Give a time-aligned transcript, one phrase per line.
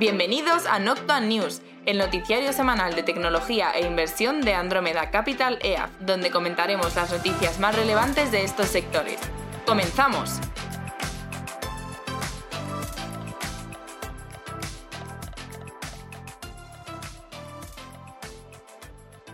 [0.00, 5.90] Bienvenidos a Noctua News, el noticiario semanal de tecnología e inversión de Andromeda Capital EAF,
[6.00, 9.20] donde comentaremos las noticias más relevantes de estos sectores.
[9.66, 10.40] ¡Comenzamos!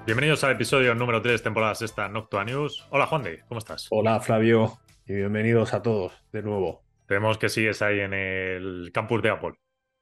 [0.05, 2.89] Bienvenidos al episodio número 3, temporada sexta, Noctua News.
[2.91, 3.87] Hola Juan de, ¿cómo estás?
[3.91, 6.83] Hola Flavio y bienvenidos a todos de nuevo.
[7.07, 9.53] Vemos que sigues ahí en el campus de Apple.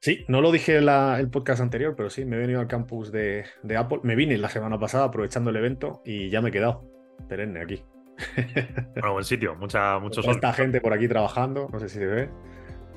[0.05, 3.11] Sí, no lo dije en el podcast anterior, pero sí, me he venido al campus
[3.11, 3.43] de,
[3.75, 4.01] Apple.
[4.03, 6.85] Me vine la semana pasada aprovechando el evento y ya me he quedado
[7.27, 7.83] perenne aquí.
[8.93, 10.35] Bueno, buen sitio, mucha, mucho sol.
[10.35, 12.29] Esta gente por aquí trabajando, no sé si se ve.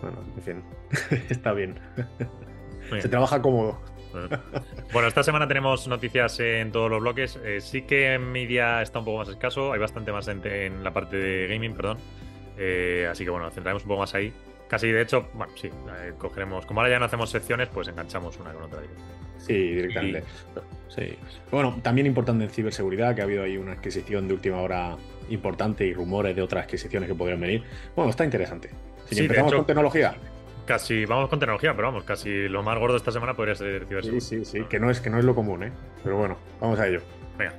[0.02, 0.62] Bueno, en fin,
[1.30, 1.80] está bien.
[3.00, 3.80] Se trabaja cómodo.
[4.92, 7.40] Bueno, esta semana tenemos noticias en todos los bloques.
[7.42, 10.92] Eh, sí que Media está un poco más escaso, hay bastante más gente en la
[10.92, 11.96] parte de gaming, perdón.
[12.58, 14.30] Eh, así que bueno, centraremos un poco más ahí.
[14.68, 16.66] Casi de hecho, bueno, sí, eh, cogeremos.
[16.66, 18.80] Como ahora ya no hacemos secciones, pues enganchamos una con otra.
[19.38, 20.24] Sí, directamente.
[20.88, 21.16] Sí.
[21.50, 24.96] Bueno, también importante en ciberseguridad, que ha habido ahí una adquisición de última hora
[25.30, 27.62] importante y rumores de otras adquisiciones que podrían venir.
[27.96, 28.70] Bueno, está interesante.
[29.10, 30.14] Si empezamos con tecnología.
[30.66, 34.22] Casi, vamos con tecnología, pero vamos, casi lo más gordo esta semana podría ser ciberseguridad.
[34.22, 35.72] Sí, sí, sí, que no es, que no es lo común, ¿eh?
[36.04, 37.00] Pero bueno, vamos a ello.
[37.38, 37.54] Venga.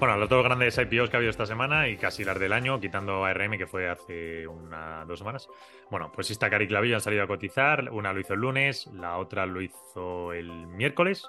[0.00, 2.80] Bueno, los dos grandes IPOs que ha habido esta semana y casi las del año,
[2.80, 5.46] quitando ARM, que fue hace una dos semanas.
[5.90, 7.90] Bueno, pues Instacar y Clavillo han salido a cotizar.
[7.92, 11.28] Una lo hizo el lunes, la otra lo hizo el miércoles.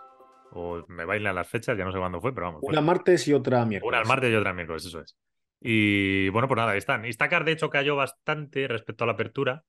[0.54, 2.62] O me bailan las fechas, ya no sé cuándo fue, pero vamos.
[2.64, 3.90] Una martes y otra miércoles.
[3.90, 5.18] Una el martes y otra miércoles, eso es.
[5.60, 7.06] Y bueno, pues nada, ahí están.
[7.06, 9.66] Instacar, de hecho, cayó bastante respecto a la apertura.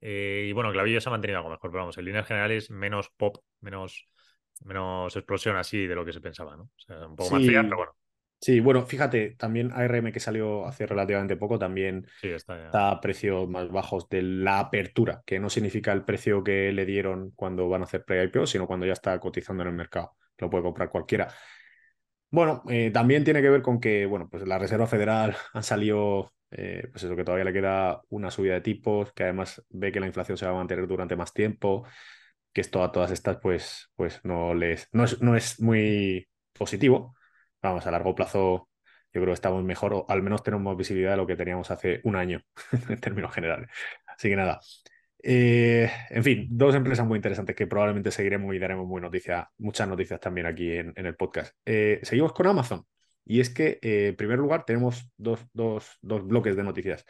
[0.00, 3.08] Eh, y bueno, Clavillo se ha mantenido algo mejor, pero vamos, en líneas generales, menos
[3.16, 4.08] pop, menos,
[4.64, 6.64] menos explosión así de lo que se pensaba, ¿no?
[6.64, 7.92] O sea, un poco más fría, pero bueno.
[8.42, 13.70] Sí, bueno, fíjate, también ARM que salió hace relativamente poco también está, a precios más
[13.70, 17.84] bajos de la apertura, que no significa el precio que le dieron cuando van a
[17.84, 20.16] hacer pre-IPO, sino cuando ya está cotizando en el mercado.
[20.38, 21.32] Lo puede comprar cualquiera.
[22.30, 26.32] Bueno, eh, también tiene que ver con que, bueno, pues la Reserva Federal han salido
[26.50, 30.00] eh, pues eso, que todavía le queda una subida de tipos, que además ve que
[30.00, 31.86] la inflación se va a mantener durante más tiempo,
[32.52, 37.14] que esto a todas estas, pues, pues no les, no es, no es muy positivo.
[37.62, 38.68] Vamos, a largo plazo
[39.12, 41.70] yo creo que estamos mejor, o al menos tenemos más visibilidad de lo que teníamos
[41.70, 42.42] hace un año,
[42.88, 43.68] en términos generales.
[44.06, 44.60] Así que nada.
[45.22, 49.86] Eh, en fin, dos empresas muy interesantes que probablemente seguiremos y daremos muy noticias, muchas
[49.86, 51.54] noticias también aquí en, el podcast.
[51.66, 52.84] Eh, seguimos con Amazon.
[53.24, 55.46] Y es que, eh, en primer lugar, tenemos dos,
[56.02, 57.04] bloques de noticias.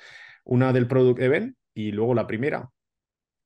[0.44, 2.68] Una del Product Event y luego la primera,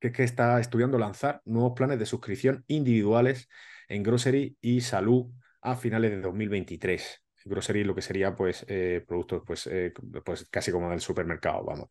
[0.00, 3.49] que es que está estudiando lanzar nuevos planes de suscripción individuales
[3.89, 5.31] en Grocery y Salud
[5.71, 7.22] a finales de 2023.
[7.44, 9.93] Grocery lo que sería pues eh, productos pues, eh,
[10.25, 11.91] pues casi como del supermercado, vamos.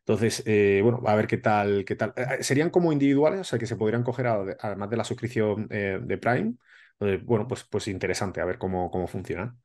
[0.00, 0.42] Entonces,
[0.82, 2.12] bueno, a ver qué tal, qué tal.
[2.40, 6.54] serían como individuales, o sea, que se podrían coger además de la suscripción de Prime.
[7.22, 9.62] bueno, pues, pues interesante, a ver cómo, cómo funcionan.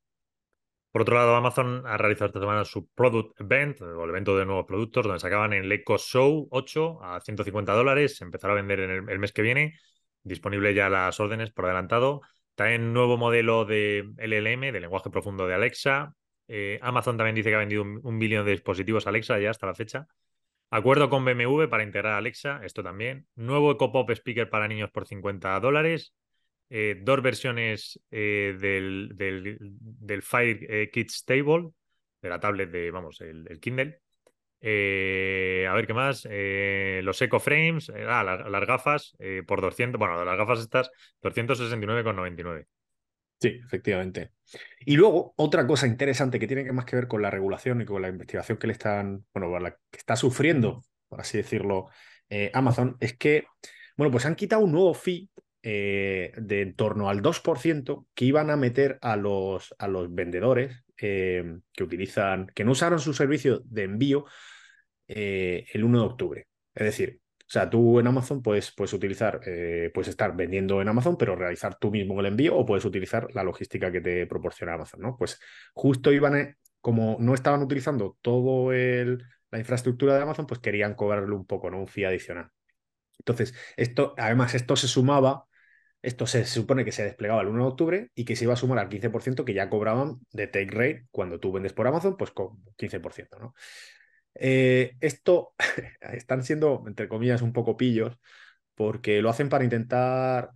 [0.98, 4.48] Por otro lado, Amazon ha realizado esta semana su Product Event, o el evento de
[4.48, 8.20] nuevos productos, donde sacaban el Echo Show 8 a 150 dólares.
[8.22, 9.78] Empezará a vender en el, mes que viene.
[10.24, 12.22] Disponible ya las órdenes por adelantado.
[12.58, 16.16] También nuevo modelo de LLM, de lenguaje profundo de Alexa.
[16.48, 19.76] Eh, Amazon también dice que ha vendido un, billón de dispositivos Alexa ya hasta la
[19.76, 20.08] fecha.
[20.72, 23.28] Acuerdo con BMW para integrar Alexa, esto también.
[23.36, 26.16] Nuevo Eco Pop Speaker para niños por 50 dólares.
[26.72, 31.70] Eh, dos versiones eh, del, del, Fire Kids Table,
[32.24, 34.02] de la tablet de, vamos, el, Kindle.
[34.62, 36.26] A ver qué más.
[36.26, 40.92] los Eco Frames, ah, las, gafas por 200, bueno, las gafas estas,
[41.22, 42.66] 269,99.
[43.40, 44.32] Sí, efectivamente.
[44.80, 48.02] Y luego, otra cosa interesante que tiene más que ver con la regulación y con
[48.02, 51.88] la investigación que le están, bueno, la que está sufriendo, por así decirlo,
[52.54, 53.46] Amazon, es que,
[53.96, 55.30] bueno, pues han quitado un nuevo fee
[55.70, 60.86] eh, de en torno al 2% que iban a meter a los, a los vendedores
[61.00, 64.26] eh, que utilizan, que no usaron su servicio de envío
[65.08, 66.48] eh, el 1 de octubre.
[66.74, 69.40] Es decir, o sea, tú en Amazon puedes, puedes utilizar,
[69.94, 73.44] puedes estar vendiendo en Amazon, pero realizar tú mismo el envío o puedes utilizar la
[73.44, 75.16] logística que te proporciona Amazon, ¿no?
[75.18, 75.40] Pues
[75.74, 81.36] justo iban, como no estaban utilizando todo el, la infraestructura de Amazon, pues querían cobrarle
[81.36, 81.80] un poco, ¿no?
[81.80, 82.50] Un fee adicional.
[83.20, 85.47] Entonces, esto, además, esto se sumaba
[86.08, 88.56] esto se, supone que se desplegaba el 1 de octubre y que se iba a
[88.56, 92.32] sumar al 15% que ya cobraban de take rate cuando tú vendes por Amazon, pues
[92.32, 93.54] con 15%, ¿no?
[94.36, 95.54] Eh, esto
[96.14, 98.18] están siendo, entre comillas, un poco pillos
[98.74, 100.52] porque lo hacen para intentar,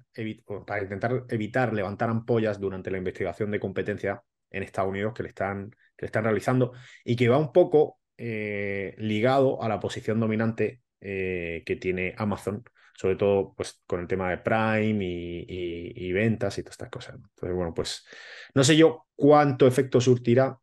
[0.65, 5.29] para intentar evitar levantar ampollas durante la investigación de competencia en Estados Unidos que le
[5.29, 6.71] están, que le están realizando
[7.03, 12.63] y que va un poco eh, ligado a la posición dominante eh, que tiene Amazon
[13.01, 17.15] sobre todo pues, con el tema de Prime y, ventas y todas estas cosas.
[17.15, 18.05] Entonces, bueno, pues
[18.53, 20.59] no sé yo cuánto efecto surtirá,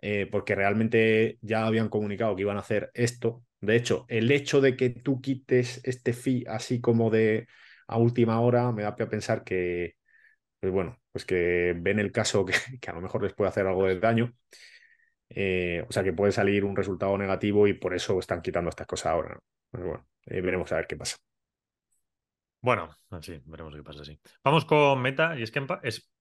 [0.00, 3.44] eh, porque realmente ya habían comunicado que iban a hacer esto.
[3.60, 7.48] De hecho, el hecho de que tú quites este fee así como de
[7.88, 9.96] a última hora me da a pensar que,
[10.60, 12.44] pues bueno, pues que ven el caso
[12.80, 14.32] que, a lo mejor les puede hacer algo de daño.
[15.30, 18.86] Eh, o sea que puede salir un resultado negativo y por eso están quitando estas
[18.86, 19.40] cosas ahora.
[19.70, 21.16] Pues bueno, eh, veremos a ver qué pasa.
[22.62, 24.20] Bueno, sí, veremos qué pasa, sí.
[24.44, 25.66] Vamos con Meta, y es que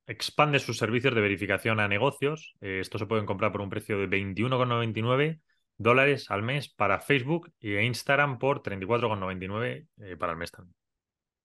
[0.07, 2.55] expande sus servicios de verificación a negocios.
[2.61, 5.39] Eh, esto se pueden comprar por un precio de 21,99
[5.77, 10.75] dólares al mes para Facebook y Instagram por 34,99 eh, para el mes también.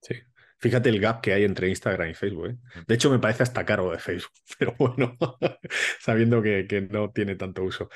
[0.00, 0.14] Sí,
[0.58, 2.46] fíjate el gap que hay entre Instagram y Facebook.
[2.46, 2.56] ¿eh?
[2.86, 5.18] De hecho, me parece hasta caro de Facebook, pero bueno,
[6.00, 7.90] sabiendo que, que no tiene tanto uso.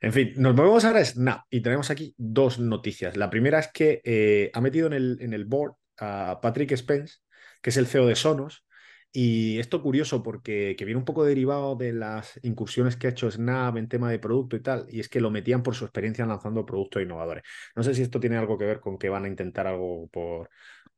[0.00, 3.16] En fin, nos movemos ahora a Snap y tenemos aquí dos noticias.
[3.16, 7.18] La primera es que ha metido en el, en el board a Patrick Spence,
[7.62, 8.64] que es el CEO de Sonos.
[9.12, 13.28] Y esto curioso porque que viene un poco derivado de las incursiones que ha hecho
[13.28, 16.24] Snap en tema de producto y tal, y es que lo metían por su experiencia
[16.26, 17.42] lanzando productos innovadores.
[17.74, 20.48] No sé si esto tiene algo que ver con que van a intentar algo por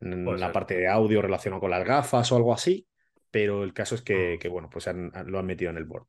[0.01, 2.87] la parte de audio relacionado con las gafas o algo así,
[3.31, 4.51] pero el caso es que, mm.
[4.51, 4.87] bueno, pues
[5.27, 6.07] lo han metido en el board.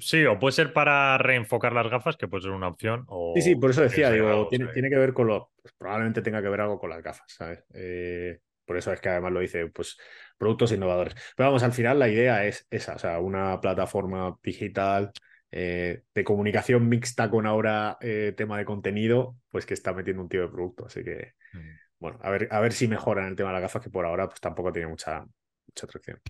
[0.00, 3.06] Sí, o puede ser para reenfocar las gafas, que puede ser una opción.
[3.34, 6.42] sí, sí, por eso decía, digo, tiene, tiene, que ver con lo, pues probablemente tenga
[6.42, 7.64] que ver algo con las gafas, ¿sabes?
[7.74, 9.96] Eh, por eso es que además lo dice, pues,
[10.36, 11.14] productos innovadores.
[11.36, 15.12] Pero vamos, al final la idea es esa, o sea, una plataforma digital
[15.52, 20.28] eh, de comunicación mixta con ahora eh, tema de contenido, pues que está metiendo un
[20.28, 20.86] tío de producto.
[20.86, 21.58] Así que, mm.
[22.00, 24.28] bueno, a ver, a ver si mejoran el tema de las gafas, que por ahora
[24.28, 25.24] pues tampoco tiene mucha,
[25.66, 26.20] mucha atracción.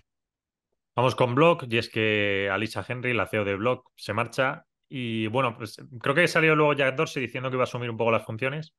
[0.97, 4.65] Vamos con Blog, y es que Alicia Henry, la CEO de Blog, se marcha.
[4.89, 7.97] Y bueno, pues creo que salió luego Jack Dorsey diciendo que iba a asumir un
[7.97, 8.73] poco las funciones.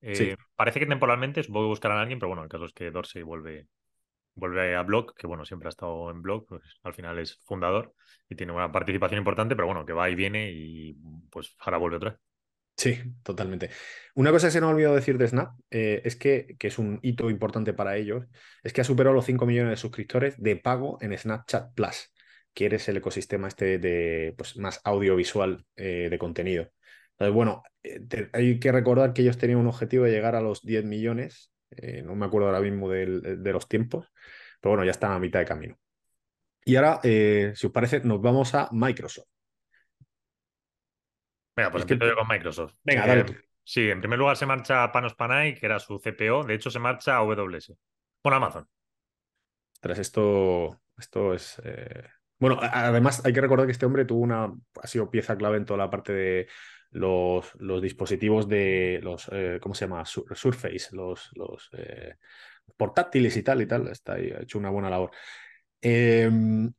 [0.00, 2.90] Eh, parece que temporalmente supongo que buscarán a alguien, pero bueno, el caso es que
[2.90, 3.66] Dorsey vuelve,
[4.34, 7.92] vuelve a Blog, que bueno, siempre ha estado en Blog, pues al final es fundador
[8.30, 10.96] y tiene una participación importante, pero bueno, que va y viene y
[11.30, 12.27] pues ahora vuelve otra vez.
[12.78, 13.70] Sí, totalmente.
[14.14, 16.78] Una cosa que se nos ha olvidado decir de Snap eh, es que, que, es
[16.78, 18.24] un hito importante para ellos,
[18.62, 22.12] es que ha superado los 5 millones de suscriptores de pago en Snapchat Plus,
[22.54, 26.70] que es el ecosistema este de pues, más audiovisual eh, de contenido.
[27.12, 30.62] Entonces, bueno, eh, hay que recordar que ellos tenían un objetivo de llegar a los
[30.62, 31.52] 10 millones,
[32.04, 34.06] no me acuerdo ahora mismo de, los tiempos,
[34.60, 35.78] pero bueno, ya están a mitad de camino.
[36.64, 39.37] Y ahora, si os parece, nos vamos a Microsoft.
[41.58, 42.74] Venga, pues empiezo yo con Microsoft.
[42.84, 43.24] Venga, dale
[43.64, 46.44] Sí, en primer lugar se marcha Panos Panay, que era su CPO.
[46.44, 47.74] De hecho, se marcha a AWS.
[48.22, 48.66] Con Amazon.
[49.80, 51.60] Tras esto, esto es.
[52.38, 54.54] Bueno, además hay que recordar que este hombre tuvo una.
[54.80, 56.48] ha sido pieza clave en toda la parte de
[56.90, 60.04] los, los dispositivos de los, eh, ¿cómo se llama?
[60.04, 62.14] Surface, los, los eh,
[62.76, 63.88] portátiles y tal y tal.
[63.88, 65.10] Está ahí, ha hecho una buena labor.
[65.80, 66.72] Em,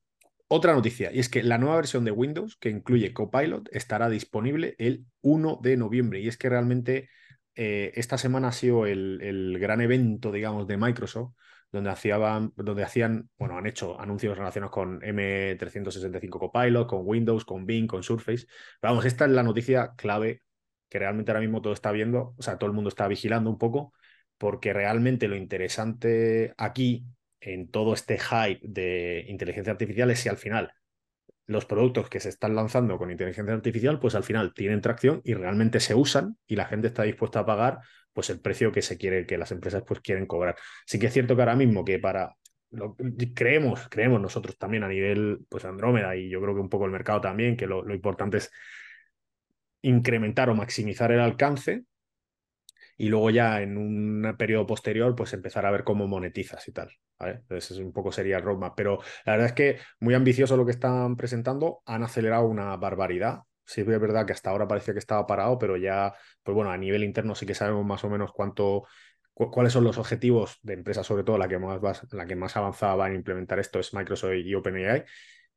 [0.50, 4.76] otra noticia, y es que la nueva versión de Windows, que incluye Copilot, estará disponible
[4.80, 6.20] el 1 de noviembre.
[6.22, 7.10] Y es que realmente
[7.56, 11.34] eh, esta semana ha sido el, el, gran evento, digamos, de Microsoft,
[11.72, 17.66] donde, hacían, donde hacían, bueno, han hecho anuncios relacionados con M365 Copilot, con Windows, con
[17.66, 18.48] Bing, con Surface.
[18.82, 20.42] vamos, esta es la noticia clave
[20.90, 23.58] que realmente ahora mismo todo está viendo, o sea, todo el mundo está vigilando un
[23.60, 23.94] poco,
[24.38, 27.06] porque realmente lo interesante aquí
[27.42, 30.74] en todo este hype de inteligencia artificial es si al final
[31.46, 35.34] los productos que se están lanzando con inteligencia artificial, pues al final tienen tracción y
[35.34, 37.80] realmente se usan y la gente está dispuesta a pagar
[38.14, 40.56] pues el precio que se quiere, que las empresas pues quieren cobrar.
[40.86, 42.36] Sí que es cierto que ahora mismo que para
[42.72, 42.96] lo,
[43.34, 46.92] creemos, creemos nosotros también a nivel pues Andrómeda y yo creo que un poco el
[46.92, 48.52] mercado también, que lo, importante es
[49.82, 51.84] incrementar o maximizar el alcance
[53.00, 56.92] y luego ya en un periodo posterior pues empezar a ver cómo monetizas y tal.
[57.20, 60.72] Entonces un poco sería el roadmap, pero la verdad es que muy ambicioso lo que
[60.72, 65.28] están presentando, han acelerado una barbaridad Sí, es verdad que hasta ahora parecía que estaba
[65.28, 68.88] parado, pero ya, pues bueno, a nivel interno sí que sabemos más o menos cuánto,
[69.36, 71.80] cuáles son los objetivos de empresas, sobre todo la que más,
[72.12, 75.06] la que más avanzada va a implementar esto es Microsoft y OpenAI.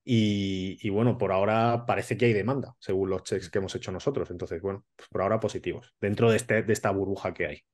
[0.04, 4.30] Y, bueno, por ahora parece que hay demanda, según los checks que hemos hecho nosotros.
[4.30, 7.64] Entonces, bueno, pues por ahora positivos, dentro de, este, de esta burbuja que hay.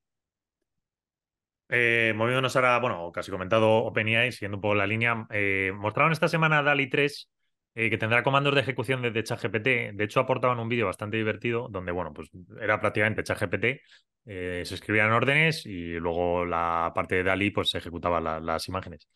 [1.71, 6.29] Eh, moviéndonos ahora, bueno, casi comentado OpenAI, siguiendo un poco la línea, eh, mostraron esta
[6.29, 7.31] semana DALI 3
[7.75, 9.95] eh, que tendrá comandos de ejecución desde ChatGPT.
[9.95, 12.29] De hecho, aportaban un vídeo bastante divertido donde, bueno, pues
[12.61, 13.65] era prácticamente ChatGPT,
[14.27, 19.09] eh, se escribían órdenes y luego la parte de DALI pues se ejecutaba las imágenes.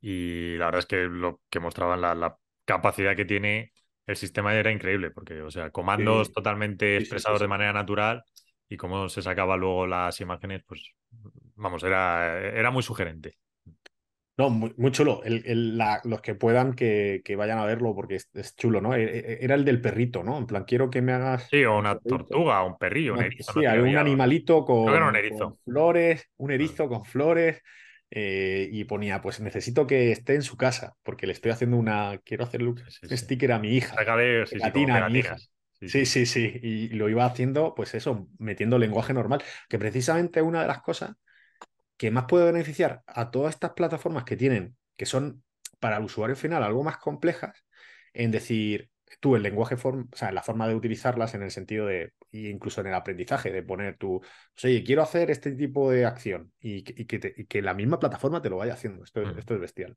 [0.00, 3.72] Y la verdad es que lo que mostraban la, capacidad que tiene
[4.06, 8.22] el sistema era increíble, porque, o sea, comandos totalmente expresados de manera natural
[8.68, 10.92] y cómo se sacaba luego las imágenes, pues
[11.54, 13.38] vamos, era, era muy sugerente.
[14.38, 15.22] No, muy, chulo.
[16.04, 18.94] los que puedan que, vayan a verlo porque es, chulo, ¿no?
[18.94, 20.36] E, e, era el del perrito, ¿no?
[20.36, 21.48] En plan, quiero que me hagas.
[21.48, 23.54] Sí, o una tortuga, un perrillo, un erizo.
[23.54, 24.88] Sí, hay un animalito con,
[25.64, 27.62] flores, un erizo con flores.
[28.10, 32.18] Eh, y ponía, pues necesito que esté en su casa, porque le estoy haciendo una.
[32.24, 33.94] Quiero hacerle un sticker a mi hija.
[34.46, 35.36] sí, a mi hija.
[35.80, 36.58] Sí, sí, sí.
[36.62, 39.42] Y lo iba haciendo, pues eso, metiendo lenguaje normal.
[39.68, 41.12] Que precisamente una de las cosas
[41.96, 45.42] que más puede beneficiar a todas estas plataformas que tienen, que son
[45.80, 47.64] para el usuario final algo más complejas,
[48.12, 52.12] en decir, tú el lenguaje, o sea, la forma de utilizarlas en el sentido de,
[52.32, 54.20] incluso en el aprendizaje, de poner tu,
[54.64, 58.74] oye, quiero hacer este tipo de acción y, que, la misma plataforma te lo vaya
[58.74, 59.04] haciendo.
[59.04, 59.96] Esto, esto es bestial.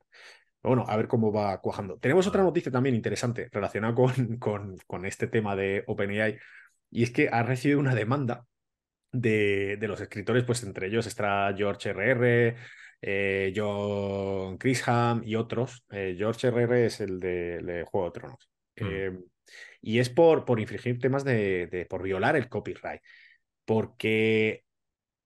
[0.62, 1.98] Bueno, a ver cómo va cuajando.
[1.98, 6.38] Tenemos otra noticia también interesante relacionada con, con, con este tema de OpenAI,
[6.92, 8.46] y es que ha recibido una demanda
[9.12, 12.56] de, los escritores, pues entre ellos está George R.R.,
[13.02, 15.84] eh, John Crisham y otros.
[15.92, 16.86] Eh, George R.R.
[16.86, 18.50] es el de, Juego de Tronos.
[18.84, 18.88] Mm.
[18.92, 19.20] Eh,
[19.82, 23.02] y es por, por infringir temas de, por violar el copyright.
[23.66, 24.64] Porque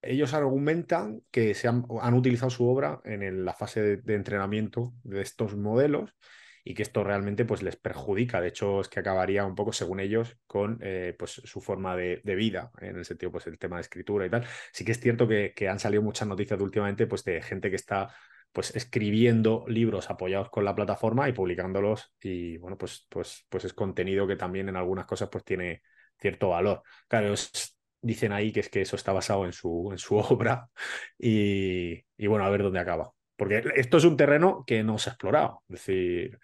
[0.01, 5.55] ellos argumentan que se han, utilizado su obra en la fase de, entrenamiento de estos
[5.55, 6.13] modelos
[6.65, 8.41] y que esto realmente pues, les perjudica.
[8.41, 12.21] De hecho, es que acabaría un poco, según ellos, con eh, pues, su forma de,
[12.23, 14.45] vida, en el sentido, pues el tema de escritura y tal.
[14.71, 18.13] Sí que es cierto que, han salido muchas noticias últimamente pues, de gente que está
[18.53, 23.73] pues escribiendo libros apoyados con la plataforma y publicándolos y bueno pues pues pues es
[23.73, 25.81] contenido que también en algunas cosas pues tiene
[26.17, 27.33] cierto valor claro
[28.01, 30.69] dicen ahí que es que eso está basado en su en su obra
[31.17, 35.09] y, y bueno a ver dónde acaba porque esto es un terreno que no se
[35.09, 35.63] ha explorado.
[35.67, 36.39] Es decir,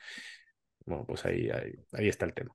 [0.85, 2.53] bueno, pues ahí, ahí, está el tema.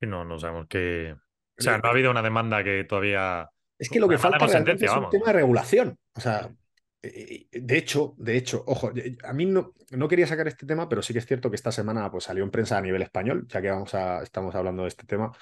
[0.00, 1.16] No, no sabemos que.
[1.58, 3.48] O sea, no ha habido una demanda que todavía.
[3.78, 5.98] Es que lo que falta es un tema de regulación.
[6.14, 6.50] O sea,
[7.02, 8.92] de hecho, de hecho, ojo,
[9.24, 11.72] a mí no, no, quería sacar este tema, pero sí que es cierto que esta
[11.72, 14.88] semana pues, salió en prensa a nivel español, ya que vamos a, estamos hablando de
[14.88, 15.32] este tema,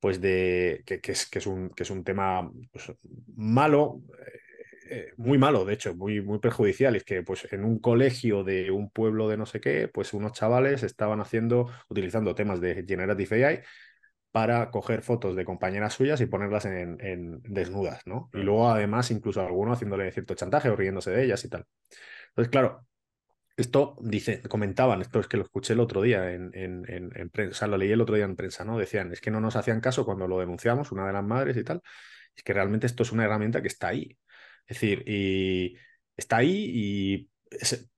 [0.00, 2.92] pues de que, es, que es, un, que es un tema pues,
[3.36, 4.40] malo, eh,
[4.88, 6.96] eh, muy malo, de hecho, muy, muy perjudicial.
[6.96, 10.32] es que pues en un colegio de un pueblo de no sé qué, pues unos
[10.32, 13.62] chavales estaban haciendo, utilizando temas de Generative AI
[14.36, 18.28] para coger fotos de compañeras suyas y ponerlas en, desnudas, ¿no?
[18.34, 21.64] Y luego además incluso algunos haciéndole cierto chantaje o riéndose de ellas y tal.
[22.28, 22.86] Entonces, claro,
[23.56, 27.54] esto dice, comentaban, esto es que lo escuché el otro día en, en, prensa, o
[27.54, 28.76] sea, lo leí el otro día en prensa, ¿no?
[28.76, 31.64] Decían, es que no nos hacían caso cuando lo denunciamos, una de las madres y
[31.64, 31.80] tal.
[32.34, 34.18] Es que realmente esto es una herramienta que está ahí.
[34.66, 35.78] Es decir, y
[36.14, 37.30] está ahí y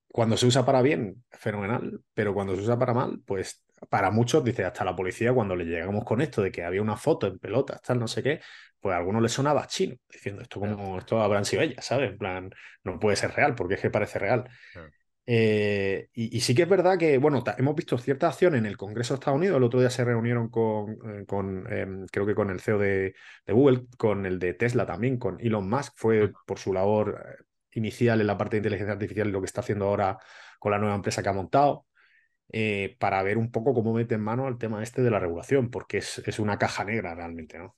[0.06, 4.44] cuando se usa para bien, fenomenal, pero cuando se usa para mal, pues para muchos,
[4.44, 7.38] dice, hasta la policía, cuando le llegamos con esto de que había una foto en
[7.38, 8.40] pelotas, tal, no sé qué,
[8.80, 12.10] pues a algunos les sonaba chino, diciendo esto como esto habrán sido ellas, ¿sabes?
[12.10, 12.50] En plan,
[12.84, 14.48] no puede ser real, porque es que parece real.
[15.30, 19.12] Eh, y, sí que es verdad que, bueno, hemos visto cierta acción en el Congreso
[19.12, 19.58] de Estados Unidos.
[19.58, 23.14] El otro día se reunieron con, eh, con em, creo que con el CEO de,
[23.46, 25.92] Google, con el de Tesla también, con Elon Musk.
[25.96, 29.46] Fue por su labor eh, inicial en la parte de inteligencia artificial y lo que
[29.46, 30.18] está haciendo ahora
[30.58, 31.86] con la nueva empresa que ha montado,
[32.98, 35.98] para ver un poco cómo mete en mano el tema este de la regulación, porque
[35.98, 37.76] es, es una caja negra realmente, ¿no?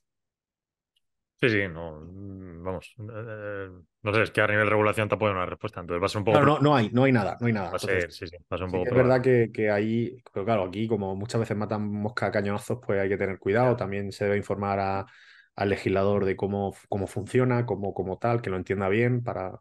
[1.41, 3.69] Sí, sí, no, mm, vamos, eh, eh,
[4.03, 6.09] no sé, es que a nivel de regulación tampoco hay una respuesta, entonces va a
[6.09, 6.39] ser un poco...
[6.39, 7.79] no, no hay, no hay nada, no hay nada.
[7.79, 8.85] sí, sí, va a ser un poco...
[8.85, 12.77] es verdad que, que, ahí, pero claro, aquí como muchas veces matan mosca a cañonazos,
[12.85, 15.07] pues hay que tener cuidado, también se debe informar
[15.55, 19.59] al legislador de cómo, cómo funciona, cómo, como tal, que lo entienda bien para...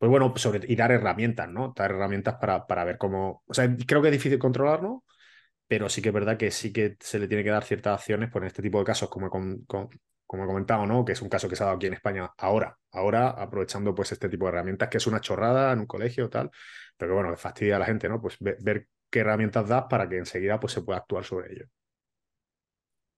[0.00, 1.74] Pues bueno, sobre, y dar herramientas, ¿no?
[1.76, 3.42] Dar herramientas para, para ver cómo...
[3.46, 5.04] O sea, creo que es difícil controlarlo,
[5.66, 8.30] pero sí que es verdad que sí que se le tiene que dar ciertas acciones
[8.30, 9.90] por este tipo de casos, como con, como
[10.44, 11.04] he comentado, ¿no?
[11.04, 14.12] Que es un caso que se ha dado aquí en España ahora, ahora aprovechando pues
[14.12, 16.50] este tipo de herramientas, que es una chorrada en un colegio tal,
[16.96, 18.22] pero que bueno, fastidia a la gente, ¿no?
[18.22, 21.66] Pues ver, qué herramientas das para que enseguida pues se pueda actuar sobre ello.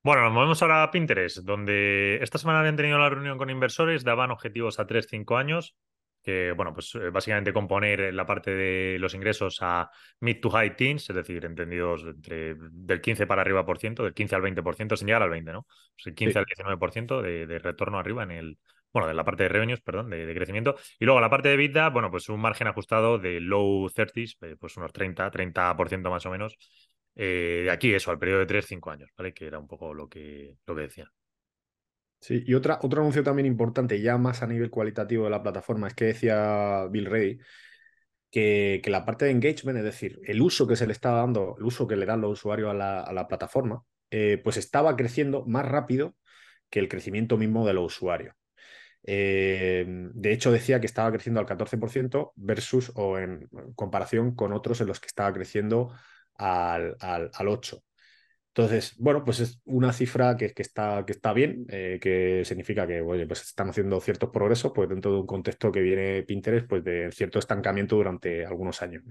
[0.02, 4.02] Bueno, nos movemos ahora a Pinterest, donde esta semana habían tenido la reunión con inversores,
[4.02, 5.76] daban objetivos a 3-5 años
[6.22, 10.76] que, bueno, pues eh, básicamente componer la parte de los ingresos a mid to high
[10.76, 14.96] teens, es decir, entendidos entre del 15 para arriba por ciento, del 15 al 20%,
[14.96, 15.66] sin llegar al 20, ¿no?
[15.94, 18.58] Pues el 15 al 19% de, de, retorno arriba en el,
[18.92, 20.76] bueno, de la parte de revenues, perdón, de, crecimiento.
[20.98, 24.56] Y luego la parte de EBITDA, bueno, pues un margen ajustado de low 30s, eh,
[24.58, 26.56] pues unos 30, 30% más o menos.
[27.14, 29.32] Eh, de aquí eso, al periodo de 3-5 años, ¿vale?
[29.34, 31.10] Que era un poco lo que, lo que decía.
[32.22, 35.88] Sí, y otra, otro anuncio también importante, ya más a nivel cualitativo de la plataforma,
[35.88, 37.40] es que decía Bill Ray
[38.30, 41.56] que, que, la parte de engagement, es decir, el uso que se le está dando,
[41.58, 45.66] el uso que le dan los usuarios a la, plataforma, eh, pues estaba creciendo más
[45.66, 46.16] rápido
[46.70, 48.34] que el crecimiento mismo de los usuarios.
[49.04, 54.80] Eh, de hecho, decía que estaba creciendo al 14% versus o en comparación con otros
[54.80, 55.92] en los que estaba creciendo
[56.34, 57.82] al, al, 8%.
[58.54, 62.86] Entonces, bueno, pues es una cifra que, que, está, que está bien, eh, que significa
[62.86, 66.68] que oye, pues están haciendo ciertos progresos pues dentro de un contexto que viene Pinterest
[66.68, 69.04] pues de cierto estancamiento durante algunos años.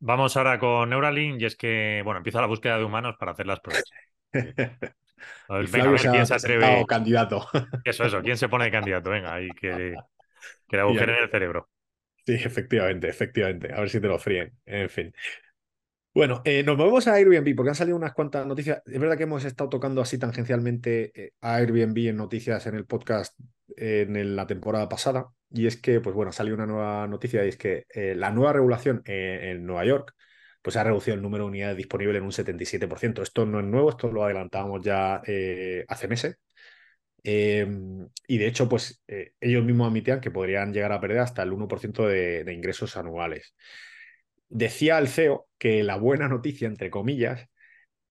[0.00, 3.46] Vamos ahora con Neuralink y es que, bueno, empieza la búsqueda de humanos para hacer
[3.46, 3.84] las pruebas.
[5.48, 6.86] Ver, venga, a ver quién se atreve.
[6.86, 7.46] candidato.
[7.84, 9.10] Eso, eso, ¿quién se pone de candidato?
[9.10, 9.94] Venga, ahí que,
[10.68, 11.68] que le agujeren el cerebro.
[12.26, 13.72] Sí, efectivamente, efectivamente.
[13.72, 14.52] A ver si te lo fríen.
[14.66, 15.12] En fin.
[16.12, 18.82] Bueno, eh, nos movemos a Airbnb porque han salido unas cuantas noticias.
[18.84, 22.86] Es verdad que hemos estado tocando así tangencialmente eh, a Airbnb en noticias en el
[22.86, 23.38] podcast
[23.76, 25.28] en la temporada pasada.
[25.50, 28.52] Y es que, pues bueno, salió una nueva noticia y es que eh, la nueva
[28.52, 30.14] regulación en Nueva York
[30.62, 33.22] pues ha reducido el número de unidades disponibles en un 77%.
[33.22, 36.36] Esto no es nuevo, esto lo adelantábamos ya eh, hace meses.
[37.22, 41.42] Em, y de hecho, pues eh, ellos mismos admitían que podrían llegar a perder hasta
[41.42, 43.54] el 1% de, ingresos anuales.
[44.50, 47.48] Decía el CEO que la buena noticia, entre comillas,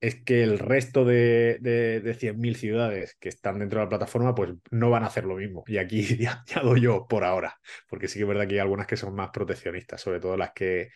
[0.01, 4.33] es que el resto de, de, de 100.000 ciudades que están dentro de la plataforma,
[4.33, 5.63] pues no van a hacer lo mismo.
[5.67, 8.59] Y aquí ya, ya, doy yo por ahora, porque sí que es verdad que hay
[8.59, 10.89] algunas que son más proteccionistas, sobre todo las que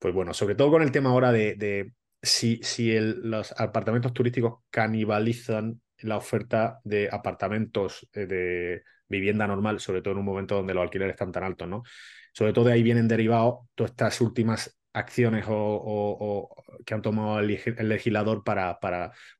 [0.00, 5.80] pues bueno, sobre todo con el tema ahora de, si, si los apartamentos turísticos canibalizan
[5.98, 10.82] la oferta de apartamentos eh, de vivienda normal, sobre todo en un momento donde los
[10.82, 11.82] alquileres están tan altos, ¿no?
[12.32, 16.48] Sobre todo de ahí vienen derivados todas estas últimas acciones o,
[16.84, 18.78] que han tomado el, legislador para,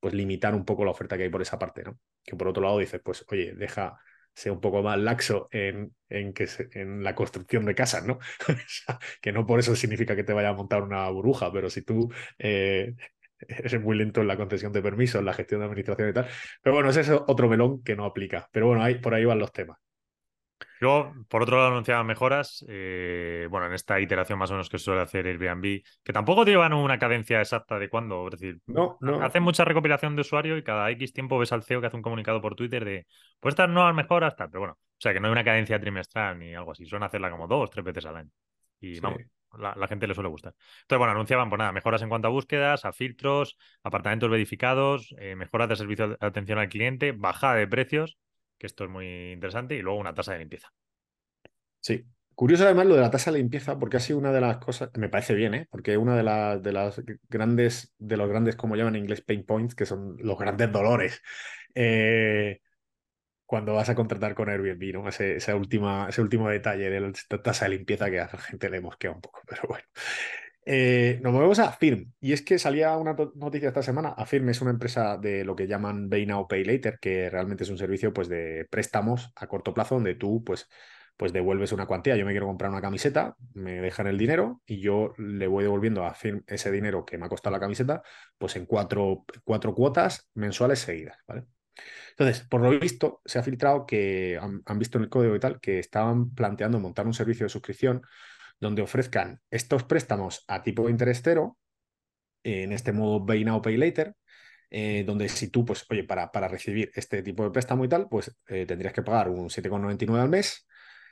[0.00, 1.98] pues, limitar un poco la oferta que hay por esa parte, ¿no?
[2.24, 3.98] Que por otro lado dices, pues, oye, deja,
[4.34, 8.18] sea un poco más laxo en, en, que en la construcción de casas, ¿no?
[9.20, 12.12] que no por eso significa que te vaya a montar una burbuja, pero si tú
[12.38, 12.94] eh,
[13.40, 16.28] eres muy lento en la concesión de permisos, en la gestión de administración y tal.
[16.62, 18.48] Pero bueno, ese es otro melón que no aplica.
[18.52, 19.78] Pero bueno, ahí, por ahí van los temas.
[20.80, 24.78] Luego, por otro lado, anunciaban mejoras, eh, bueno, en esta iteración más o menos que
[24.78, 29.22] suele hacer Airbnb, que tampoco llevan una cadencia exacta de cuándo, es decir, no, no.
[29.22, 32.02] hacen mucha recopilación de usuario y cada X tiempo ves al CEO que hace un
[32.02, 33.06] comunicado por Twitter de,
[33.38, 36.38] pues estas nuevas mejoras, tal, pero bueno, o sea, que no hay una cadencia trimestral
[36.38, 38.30] ni algo así, suelen hacerla como dos, tres veces al año.
[38.80, 39.20] Y vamos,
[39.58, 40.54] la, gente le suele gustar.
[40.82, 45.34] Entonces, bueno, anunciaban, pues nada, mejoras en cuanto a búsquedas, a filtros, apartamentos verificados, eh,
[45.36, 48.18] mejoras de servicio de atención al cliente, bajada de precios,
[48.60, 50.72] que esto es muy interesante, y luego una tasa de limpieza.
[51.80, 52.04] Sí.
[52.34, 54.90] Curioso además lo de la tasa de limpieza, porque ha sido una de las cosas,
[54.96, 55.66] me parece bien, ¿eh?
[55.70, 59.44] porque una de, las de las grandes, de los grandes, como llaman en inglés, pain
[59.44, 61.22] points, que son los grandes dolores,
[61.74, 62.60] eh,
[63.44, 65.08] cuando vas a contratar con Airbnb, ¿no?
[65.08, 68.70] Ese, esa última, ese último detalle de la tasa de limpieza que a la gente
[68.70, 69.84] le mosquea un poco, pero bueno.
[70.64, 74.14] Eh, nos movemos a Firm, y es que salía una noticia esta semana.
[74.26, 77.70] Firm es una empresa de lo que llaman Pay Now, Pay Later, que realmente es
[77.70, 80.68] un servicio pues, de préstamos a corto plazo donde tú pues,
[81.16, 82.16] pues devuelves una cuantía.
[82.16, 86.04] Yo me quiero comprar una camiseta, me dejan el dinero y yo le voy devolviendo
[86.04, 88.02] a Firm ese dinero que me ha costado la camiseta,
[88.38, 91.46] pues en cuatro, cuatro cuotas mensuales seguidas, ¿vale?
[92.10, 95.40] Entonces, por lo visto, se ha filtrado que han, han, visto en el código y
[95.40, 98.02] tal que estaban planteando montar un servicio de suscripción
[98.60, 101.58] donde ofrezcan estos préstamos a tipo de interés cero,
[102.42, 104.14] en este modo Pay Now, Pay Later,
[104.70, 108.08] eh, donde si tú, pues, oye, para, para recibir este tipo de préstamo y tal,
[108.08, 110.66] pues eh, tendrías que pagar un 7,99 al mes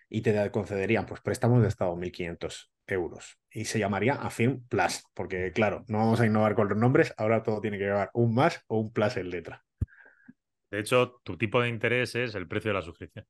[0.08, 3.38] y te concederían pues préstamos de hasta 2.500 euros.
[3.50, 7.42] Y se llamaría Affirm Plus, porque claro, no vamos a innovar con los nombres, ahora
[7.42, 9.64] todo tiene que llevar un más o un plus en letra.
[10.70, 13.26] De hecho, tu tipo de interés es el precio de la suscripción.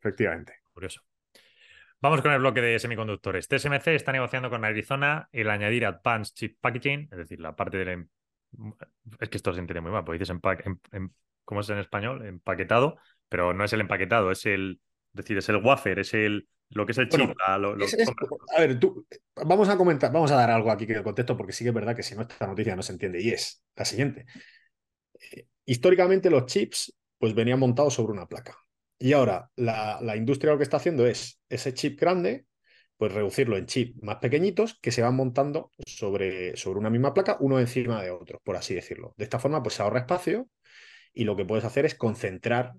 [0.00, 0.54] Efectivamente.
[0.72, 1.02] Curioso.
[2.00, 3.48] Vamos con el bloque de semiconductores.
[3.48, 7.88] TSMC está negociando con Arizona el añadir Advanced Chip Packaging, es decir, la parte del...
[7.88, 8.08] Em-,
[9.18, 10.36] es que esto se entiende muy mal, porque dices
[10.92, 11.12] en...
[11.44, 12.26] ¿cómo es en español?
[12.26, 12.96] Empaquetado,
[13.28, 14.80] pero no es el empaquetado, es el...
[15.14, 16.48] Es decir, es el wafer, es el...
[16.70, 17.30] Lo que es el chip.
[17.40, 17.58] a
[18.58, 19.06] ver, tú,
[19.36, 21.74] vamos a comentar, vamos a dar algo aquí que el contexto, porque sí que es
[21.74, 24.26] verdad que si no esta noticia no se entiende, y es la siguiente.
[25.14, 28.58] Eh, históricamente los chips pues venían montados sobre una placa.
[28.98, 32.46] Y ahora la, industria lo que está haciendo es ese chip grande,
[32.96, 37.36] pues reducirlo en chips más pequeñitos que se van montando sobre, sobre una misma placa,
[37.40, 39.14] uno encima de otro, por así decirlo.
[39.16, 40.48] De esta forma, pues se ahorra espacio
[41.12, 42.74] y lo que puedes hacer es concentrar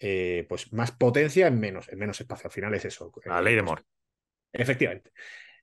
[0.00, 2.48] eh, pues más potencia en menos, en menos espacio.
[2.48, 3.12] Al final es eso.
[3.24, 3.84] La ley de Moore.
[4.52, 5.12] Efectivamente.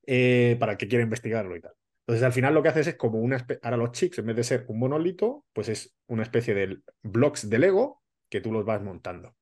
[0.05, 1.73] Eh, para el que quiera investigarlo y tal.
[2.01, 3.59] Entonces, al final lo que haces es como una especie.
[3.63, 7.49] Ahora los chips, en vez de ser un monolito, pues es una especie de blocks
[7.49, 9.35] de Lego que tú los vas montando.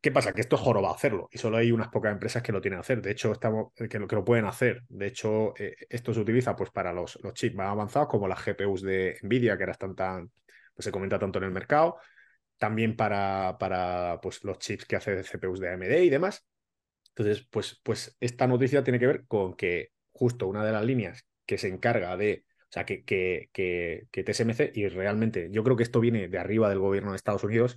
[0.00, 0.32] ¿Qué pasa?
[0.32, 2.82] Que esto es jorobado hacerlo y solo hay unas pocas empresas que lo tienen que
[2.82, 3.02] hacer.
[3.02, 4.82] De hecho, estamos, que, lo, que lo pueden hacer.
[4.88, 8.42] De hecho, eh, esto se utiliza pues, para los, los, chips más avanzados, como las
[8.42, 10.30] GPUs de Nvidia, que ahora están tan,
[10.74, 11.98] pues se comenta tanto en el mercado.
[12.58, 16.46] también para, para pues, los chips que hace CPUs de AMD y demás.
[17.10, 21.26] Entonces, pues, pues esta noticia tiene que ver con que justo una de las líneas
[21.46, 25.76] que se encarga de, o sea, que, que, que, que TSMC, y realmente yo creo
[25.76, 27.76] que esto viene de arriba del gobierno de Estados Unidos,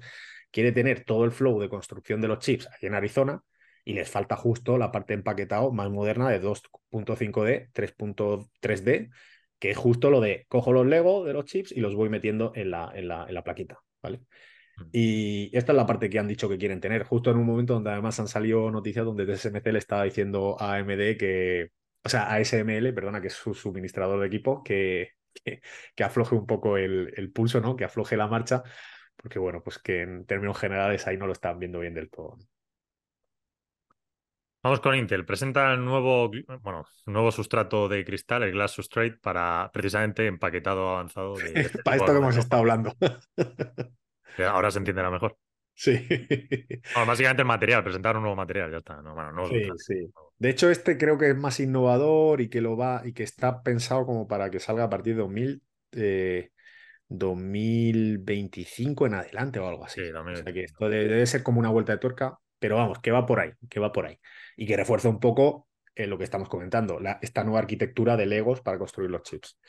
[0.54, 3.44] quiere tener todo el flow de construcción de los chips aquí en Arizona
[3.84, 9.10] y les falta justo la parte empaquetado más moderna de 2.5D, 3.3D,
[9.60, 12.54] que es justo lo de cojo los Lego de los chips y los voy metiendo
[12.56, 14.20] en la, en la, en la plaquita, ¿vale?
[14.78, 14.84] Mm.
[14.92, 17.74] Y esta es la parte que han dicho que quieren tener, justo en un momento
[17.74, 21.72] donde además han salido noticias donde TSMC le estaba diciendo a AMD que,
[22.04, 25.14] o sea, a SML, perdona, que es su suministrador de equipo, que,
[25.96, 27.76] que, afloje un poco el, el, pulso, ¿no?
[27.76, 28.64] Que afloje la marcha,
[29.24, 32.38] porque bueno, pues que en términos generales ahí no lo están viendo bien del todo.
[34.62, 35.26] Vamos con Intel.
[35.26, 36.30] Presenta el nuevo,
[36.62, 41.36] bueno, nuevo sustrato de cristal, el Glass Substrate, para precisamente empaquetado avanzado.
[41.36, 42.94] De este para esto que hemos estado hablando.
[44.46, 45.38] Ahora se entienderá mejor.
[45.76, 46.08] Sí.
[46.96, 49.02] básicamente el material, presentar un nuevo material, ya está.
[49.50, 50.14] sí, sí.
[50.38, 53.64] De hecho, este creo que es más innovador y que lo va y que está
[53.64, 55.64] pensado como para que salga a partir de 2000,
[57.18, 60.02] 2025 eh, en adelante o algo así.
[60.02, 63.12] Sí, o sea que esto debe ser como una vuelta de tuerca pero vamos, que
[63.12, 64.18] va por ahí, que va por ahí.
[64.56, 68.26] Y que refuerza un poco eh, lo que estamos comentando, la, esta nueva arquitectura de
[68.26, 69.60] Legos para construir los chips.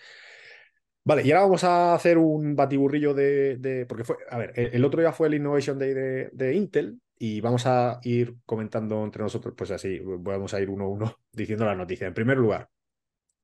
[1.03, 5.01] Vale, y ahora vamos a hacer un batiburrillo de, porque fue, a ver, el, otro
[5.01, 9.73] día fue el Innovation Day de, Intel y vamos a ir comentando entre nosotros, pues
[9.73, 12.07] así, vamos a ir uno a uno diciendo la noticia.
[12.07, 12.71] En primer lugar,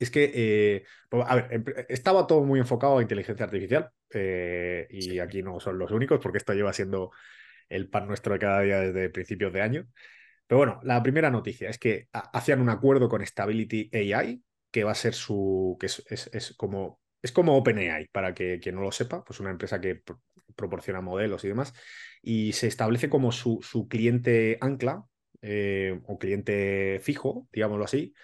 [0.00, 5.18] es que, eh, pues, a ver, estaba todo muy enfocado a inteligencia artificial eh, y
[5.18, 7.10] aquí no son los únicos porque esto lleva siendo
[7.68, 9.86] el pan nuestro de cada día desde principios de año.
[10.46, 14.92] Pero bueno, la primera noticia es que hacían un acuerdo con Stability AI, que va
[14.92, 15.76] a ser su.
[15.78, 17.00] que es, como.
[17.22, 20.02] Es como OpenAI, para que quien no lo sepa, pues una empresa que
[20.56, 21.74] proporciona modelos y demás,
[22.22, 25.04] y se establece como su, su cliente ancla
[25.42, 28.14] eh, o cliente fijo, digámoslo así,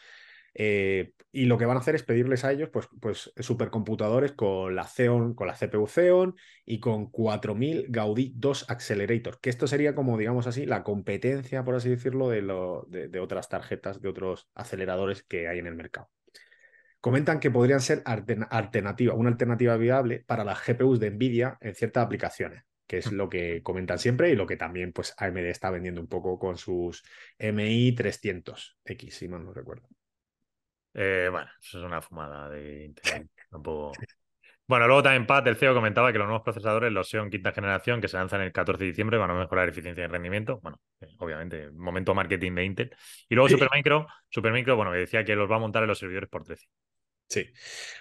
[0.58, 4.74] eh, y lo que van a hacer es pedirles a ellos pues, pues supercomputadores con
[4.74, 9.94] la Xeon, con la CPU Xeon y con 4000 Gaudí 2 Accelerator, que esto sería
[9.94, 14.48] como, digamos así, la competencia, por así decirlo, de, lo, de, otras tarjetas, de otros
[14.54, 16.08] aceleradores que hay en el mercado.
[17.02, 22.04] Comentan que podrían ser alternativa, una alternativa viable para las GPUs de Nvidia en ciertas
[22.04, 26.00] aplicaciones que es lo que comentan siempre y lo que también pues AMD está vendiendo
[26.00, 27.02] un poco con sus
[27.36, 29.88] MI 300X, si mal no recuerdo.
[30.98, 32.94] Eh, bueno, eso es una fumada de
[34.68, 38.00] Bueno, luego también Pat, el CEO, comentaba que los nuevos procesadores, los Xeon quinta generación,
[38.00, 40.58] que se lanzan el 14 de diciembre, van a mejorar eficiencia y rendimiento.
[40.60, 42.96] Bueno, eh, obviamente, momento marketing de Intel.
[43.28, 46.30] Y luego Supermicro, Supermicro, bueno, que decía que los va a montar en los servidores
[46.30, 46.66] por 13.
[47.28, 47.46] Sí.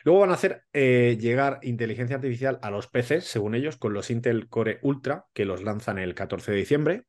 [0.05, 4.09] Luego van a hacer eh, llegar inteligencia artificial a los PCs, según ellos, con los
[4.09, 7.03] Intel Core Ultra, que los lanzan el 14 de diciembre.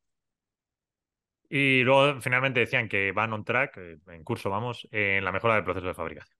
[1.49, 5.55] Y luego finalmente decían que van on track, eh, en curso vamos, en la mejora
[5.55, 6.37] del proceso de fabricación.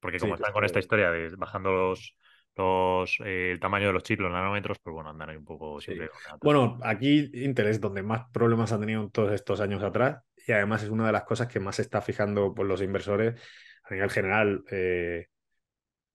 [0.00, 2.14] Porque como están con esta historia de bajando los,
[2.56, 5.80] los eh, el tamaño de los chips, los nanómetros, pues bueno, andan ahí un poco
[5.80, 6.10] siempre.
[6.42, 10.82] Bueno, aquí Intel es donde más problemas han tenido todos estos años atrás y además
[10.82, 13.40] es una de las cosas que más se está fijando por los inversores
[13.84, 14.62] a nivel general.
[14.70, 15.28] Eh,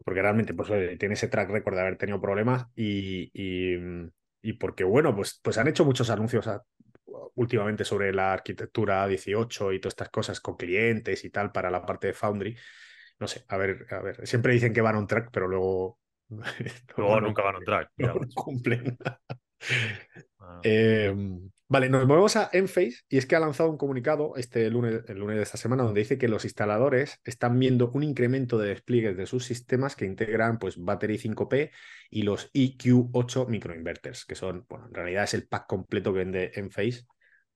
[0.06, 5.16] porque realmente pues, tiene ese track record de haber tenido problemas y, y, porque, bueno,
[5.16, 6.64] pues, pues han hecho muchos anuncios a,
[7.36, 11.86] últimamente sobre la arquitectura 18 y todas estas cosas con clientes y tal para la
[11.86, 12.58] parte de Foundry.
[13.20, 16.00] No sé, a ver, a ver, siempre dicen que van on track, pero luego...
[16.98, 17.92] luego nunca van on track.
[17.98, 18.98] No cumplen.
[20.40, 20.62] Ah.
[20.64, 25.04] Em, vale, nos movemos a Enphase y es que ha lanzado un comunicado este lunes,
[25.08, 28.70] el lunes de esta semana donde dice que los instaladores están viendo un incremento de
[28.70, 31.72] despliegues de sus sistemas que integran pues Battery 5P
[32.10, 36.52] y los EQ8 microinverters, que son, bueno, en realidad es el pack completo que vende
[36.56, 37.06] Enphase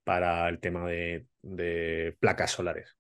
[0.04, 2.96] para el tema de, placas solares.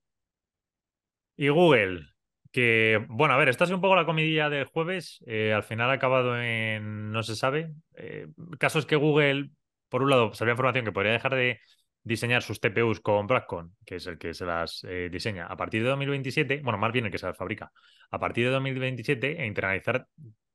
[1.36, 2.08] Y Google,
[2.52, 5.23] que, bueno, a ver, esta es un poco la comidilla del jueves.
[5.26, 7.73] Eh, al final ha acabado en no se sabe.
[7.95, 8.28] Eh,
[8.60, 9.49] caso es que Google,
[9.93, 11.60] por un lado, salió información que podría dejar de
[12.01, 15.84] diseñar sus TPUs con Broadcom, que es el que se las eh, diseña a partir
[15.84, 17.71] de 2027, bueno, más bien el que se las fabrica,
[18.10, 20.08] a partir de 2027 e internalizar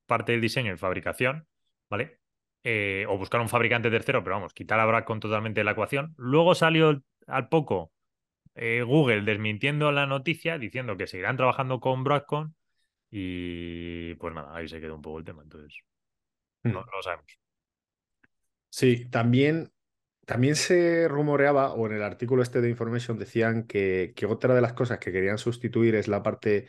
[0.06, 1.46] parte del diseño y fabricación,
[1.88, 2.18] ¿vale?
[2.64, 6.14] Eh, o buscar un fabricante tercero, pero vamos, quitar a Broadcom totalmente de la ecuación.
[6.16, 7.92] Luego salió al poco
[8.56, 12.54] eh, Google desmintiendo la noticia, diciendo que seguirán trabajando con Broadcom
[13.08, 15.78] y pues nada, ahí se quedó un poco el tema, entonces
[16.64, 16.72] hmm.
[16.72, 17.38] no, lo sabemos.
[18.70, 19.72] Sí, también,
[20.26, 24.74] también se rumoreaba, o en el artículo este de Information decían que, otra de las
[24.74, 26.68] cosas que querían sustituir es la parte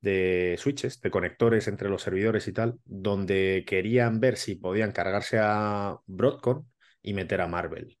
[0.00, 5.38] de switches, de conectores entre los servidores y tal, donde querían ver si podían cargarse
[5.40, 6.66] a Broadcom
[7.02, 7.98] y meter a Marvel.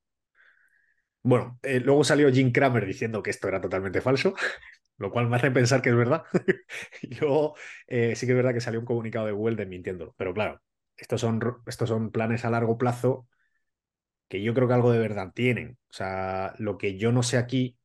[1.22, 4.34] Bueno, eh, luego salió Jim Cramer diciendo que esto era totalmente falso,
[4.98, 6.24] lo cual me hace pensar que es verdad.
[7.02, 7.54] Yo
[7.86, 10.60] eh, sí que es verdad que salió un comunicado de Google desmintiéndolo, pero claro,
[10.98, 13.28] estos son, estos son planes a largo plazo
[14.28, 15.78] que yo creo que algo de verdad tienen.
[15.90, 17.78] O sea, lo que yo no sé aquí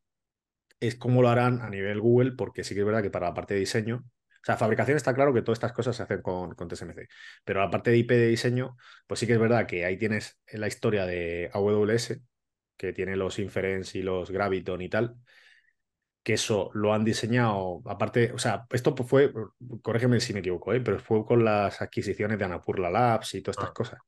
[0.80, 3.34] es cómo lo harán a nivel Google, porque sí que es verdad que para la
[3.34, 6.56] parte de diseño, o sea, fabricación está claro que todas estas cosas se hacen con,
[6.56, 7.08] con TSMC,
[7.46, 10.40] pero la parte de IP de diseño, pues sí que es verdad que ahí tienes
[10.54, 12.22] la historia de AWS,
[12.78, 15.16] que tiene los Inference y los Graviton y tal,
[16.24, 19.34] que eso lo han diseñado, aparte, o sea, esto fue,
[19.82, 20.82] corrígeme si me equivoco, ¿eh?
[20.82, 23.74] pero fue con las adquisiciones de Anapurla Labs y todas estas ah.
[23.74, 24.00] cosas.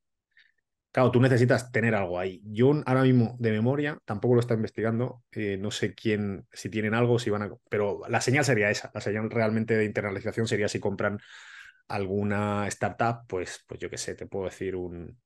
[0.92, 2.42] Claro, tú necesitas tener algo ahí.
[2.46, 5.24] Yo ahora mismo de memoria tampoco lo está investigando.
[5.34, 7.52] Eh, no sé quién, si tienen algo, si van a.
[7.70, 8.92] Pero la señal sería esa.
[8.94, 11.20] La señal realmente de internalización sería si compran
[11.90, 15.20] alguna startup, pues, pues yo qué sé, te puedo decir un,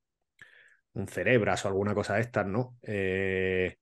[0.93, 2.77] un Cerebras o alguna cosa de estas, ¿no?
[2.81, 3.77] Eh,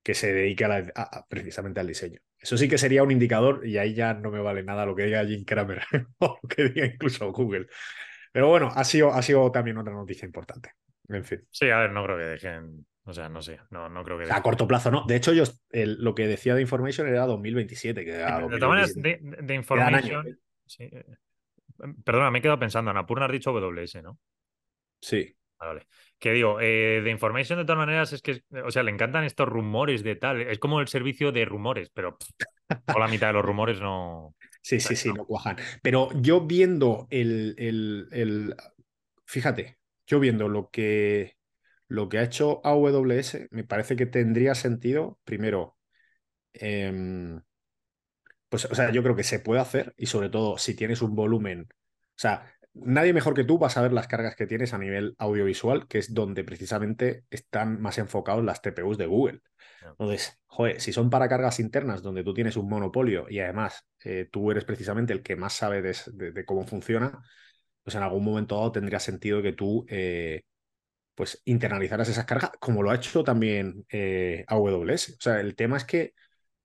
[0.00, 2.20] que se dedique a precisamente al diseño.
[2.42, 5.04] Eso sí que sería un indicador y ahí ya no me vale nada lo que
[5.04, 5.82] diga Jim Kramer
[6.18, 7.68] o lo que diga incluso Google.
[8.32, 10.72] Pero bueno, ha sido, ha sido también otra noticia importante.
[11.08, 11.46] En fin.
[11.50, 12.86] Sí, a ver, no creo que dejen.
[13.04, 14.32] O sea, no sé, no, no creo que.
[14.32, 15.04] A corto plazo, no.
[15.06, 18.04] De hecho, yo lo que decía de Information era 2027.
[18.04, 18.24] Que de
[18.58, 20.26] todas maneras, de, Information.
[20.26, 20.36] ¿eh?
[20.78, 21.04] Eh,
[22.04, 22.90] perdona, me he quedado pensando.
[22.90, 24.18] Anapurna has dicho WS, ¿no?
[25.00, 25.36] Sí.
[25.62, 25.86] Ah, vale.
[26.18, 29.48] Que digo, eh, de Information de todas maneras es que, o sea, le encantan estos
[29.48, 30.40] rumores de tal.
[30.40, 32.18] Es como el servicio de rumores, pero
[32.92, 34.34] o la mitad de los rumores no.
[34.64, 35.56] Sí, sí, sí, no cuajan.
[35.82, 38.54] Pero yo viendo el, el, el,
[39.26, 41.36] Fíjate, yo viendo lo que,
[41.88, 45.76] lo que ha hecho AWS, me parece que tendría sentido, primero,
[46.52, 47.40] em,
[48.48, 51.16] pues, o sea, yo creo que se puede hacer y sobre todo si tienes un
[51.16, 54.78] volumen, o sea, nadie mejor que tú va a saber las cargas que tienes a
[54.78, 59.40] nivel audiovisual, que es donde precisamente están más enfocados las TPUs de Google.
[59.82, 64.28] Entonces, joder, si son para cargas internas donde tú tienes un monopolio y además eh,
[64.30, 67.22] tú eres precisamente el que más sabe de, cómo funciona,
[67.82, 70.42] pues en algún momento dado tendría sentido que tú eh,
[71.14, 75.14] pues internalizaras esas cargas, como lo ha hecho también eh, AWS.
[75.18, 76.14] O sea, el tema es que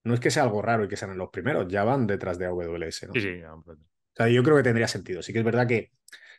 [0.04, 2.46] no es que sea algo raro y que sean los primeros, ya van detrás de
[2.46, 3.08] AWS.
[3.08, 3.12] ¿no?
[3.12, 3.42] Sí, sí.
[3.42, 3.76] O
[4.18, 5.22] sea, yo creo que tendría sentido.
[5.22, 5.92] Sí que es verdad que,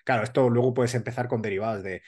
[0.03, 2.01] claro, esto luego puedes empezar con derivadas de.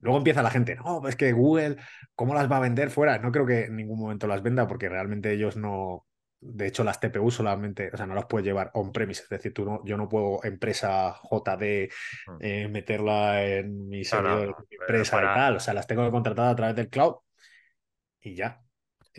[0.00, 1.76] Luego empieza la gente, no, es que Google,
[2.14, 3.18] ¿cómo las va a vender fuera?
[3.18, 6.06] No creo que en ningún momento las venda porque realmente ellos no,
[6.40, 9.24] de hecho, las TPU solamente, o sea, no las puedes llevar on-premise.
[9.24, 11.88] Es decir, tú no, yo no puedo, empresa JD,
[12.40, 15.56] eh, meterla en mi servidor, empresa y tal.
[15.56, 17.16] O sea, las tengo contratadas a través del cloud
[18.20, 18.62] y ya.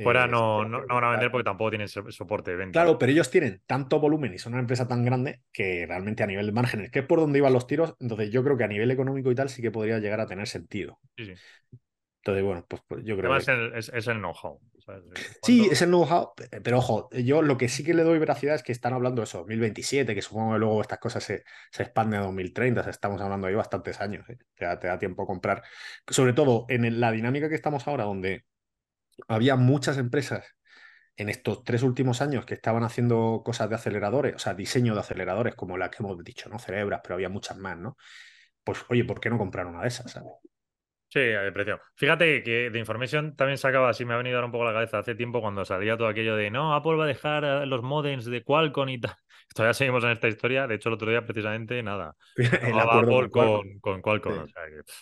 [0.03, 2.81] Fuera eh, no, no, van a vender porque tampoco tienen soporte de venta.
[2.81, 6.27] Claro, pero ellos tienen tanto volumen y son una empresa tan grande que realmente a
[6.27, 8.67] nivel de márgenes, que es por donde iban los tiros, entonces yo creo que a
[8.67, 10.99] nivel económico y tal sí que podría llegar a tener sentido.
[11.17, 11.33] Sí, sí.
[12.21, 13.77] Entonces, bueno, pues, pues yo creo que...
[13.77, 14.59] es, es el know-how.
[15.43, 16.33] Sí, es el know-how,
[16.63, 19.25] pero ojo, yo lo que sí que le doy veracidad es que están hablando de
[19.25, 22.91] eso, 2027, que supongo que luego estas cosas se, se expanden a 2030, o sea,
[22.91, 24.37] estamos hablando ahí bastantes años, ¿eh?
[24.55, 25.63] te, da, tiempo a comprar.
[26.07, 28.45] Sobre todo en la dinámica que estamos ahora, donde
[29.27, 30.55] había muchas empresas
[31.15, 35.01] en estos tres últimos años que estaban haciendo cosas de aceleradores, o sea, diseño de
[35.01, 36.59] aceleradores, como la que hemos dicho, ¿no?
[36.59, 37.97] Cerebras, pero había muchas más, ¿no?
[38.63, 40.11] Pues, oye, ¿por qué no comprar una de esas?
[40.11, 40.31] ¿sabes?
[41.09, 41.81] Sí, de precio.
[41.95, 44.73] Fíjate que de Information también sacaba, así me ha venido ahora un poco a la
[44.73, 48.25] cabeza hace tiempo cuando salía todo aquello de no, Apple va a dejar los modems
[48.25, 49.15] de Qualcomm y tal.
[49.55, 50.67] Todavía seguimos en esta historia.
[50.67, 52.15] De hecho, el otro día precisamente nada.
[52.37, 54.45] Apple con, con, Qualcomm.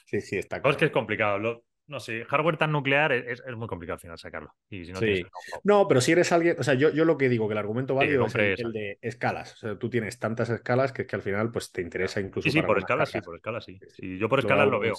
[0.05, 0.21] Sí.
[0.21, 0.71] sí, está claro.
[0.71, 1.63] Es que es complicado.
[1.87, 4.53] No sé, hardware tan nuclear es, muy complicado al final sacarlo.
[4.69, 5.25] Y si no, sí.
[5.63, 7.95] no, pero si eres alguien, o sea, yo, yo lo que digo, que el argumento
[7.95, 9.53] válido es el, de escalas.
[9.53, 12.49] O sea, tú tienes tantas escalas que es que al final pues te interesa incluso.
[12.49, 13.79] Sí, sí, por escalas, sí, por escalas, sí.
[14.17, 14.95] yo por escalas lo veo.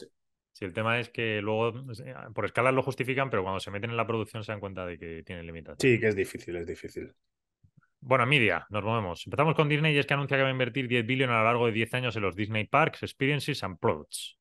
[0.53, 1.85] Si el tema es que luego,
[2.35, 4.99] por escalas lo justifican, pero cuando se meten en la producción se dan cuenta de
[4.99, 5.81] que tienen limitaciones.
[5.81, 7.13] Sí, que es difícil, es difícil.
[8.01, 9.27] Bueno, media, nos movemos.
[9.27, 11.45] Empezamos con Disney y es que anuncia que va a invertir 10 billones a lo
[11.45, 14.38] largo de 10 años en los Disney Parks, Experiences and Products.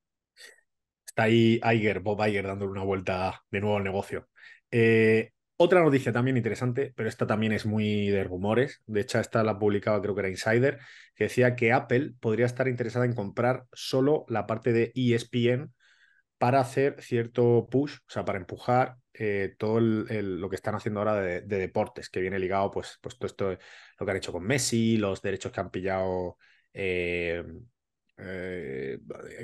[1.18, 4.30] Está ahí Iger, Bob Iger, dándole una vuelta de nuevo al negocio.
[4.70, 8.84] Eh, otra noticia también interesante, pero esta también es muy de rumores.
[8.86, 10.78] De hecho, esta la publicaba, creo que era Insider,
[11.16, 15.74] que decía que Apple podría estar interesada en comprar solo la parte de ESPN
[16.38, 21.16] para hacer cierto push, o sea, para empujar eh, todo lo que están haciendo ahora
[21.16, 23.66] de, deportes, que viene ligado, pues, pues todo esto,
[24.00, 26.38] lo que han hecho con Messi, los derechos que han pillado.
[26.74, 27.44] Eh,
[28.18, 29.00] eh,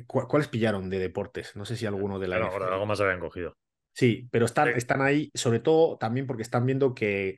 [0.07, 1.55] ¿Cuáles pillaron de deportes?
[1.55, 2.37] No sé si alguno de la.
[2.37, 3.55] ahora algo más habían cogido.
[3.93, 7.37] Sí, pero están, están ahí, sobre todo también porque están viendo que,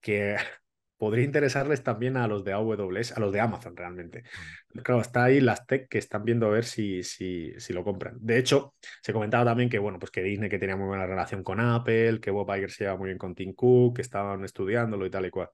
[0.00, 0.36] que
[0.98, 4.24] podría interesarles también a los de AWS, a los de Amazon realmente.
[4.74, 4.80] Mm.
[4.80, 8.16] Claro, está ahí las tech que están viendo a ver si, si, si, lo compran.
[8.20, 11.42] De hecho, se comentaba también que, bueno, pues que Disney que tenía muy buena relación
[11.42, 15.06] con Apple, que Bob Iger se lleva muy bien con Tim Cook, que estaban estudiándolo
[15.06, 15.48] y tal y cual.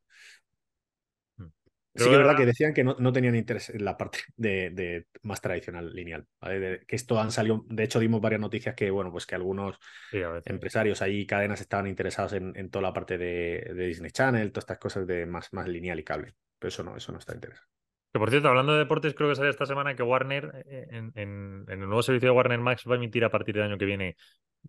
[1.95, 5.41] Sí que es verdad que decían que no, tenían interés en la parte de, más
[5.41, 6.27] tradicional lineal.
[6.41, 9.79] que esto han salido, de hecho dimos varias noticias que, bueno, pues que algunos
[10.45, 15.07] empresarios ahí, cadenas estaban interesados en, toda la parte de, Disney Channel, todas estas cosas
[15.07, 16.35] de más, más lineal y cable.
[16.59, 17.67] Pero eso no, eso no está interesado.
[18.13, 21.13] Que por cierto, hablando de deportes, creo que sale esta semana que Warner, eh, en,
[21.15, 23.85] en, el nuevo servicio de Warner Max, va a emitir a partir del año que
[23.85, 24.17] viene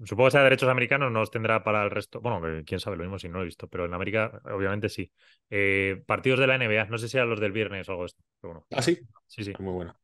[0.04, 2.22] Supongo que sea de derechos americanos, no los tendrá para el resto.
[2.22, 5.12] Bueno, quién sabe, lo mismo si no lo he visto, pero en América, obviamente sí.
[5.50, 8.24] Eh, partidos de la NBA, no sé si eran los del viernes o algo esto.
[8.42, 8.66] Bueno.
[8.72, 9.00] Ah, sí.
[9.28, 9.54] Sí, sí.
[9.60, 9.96] Muy bueno.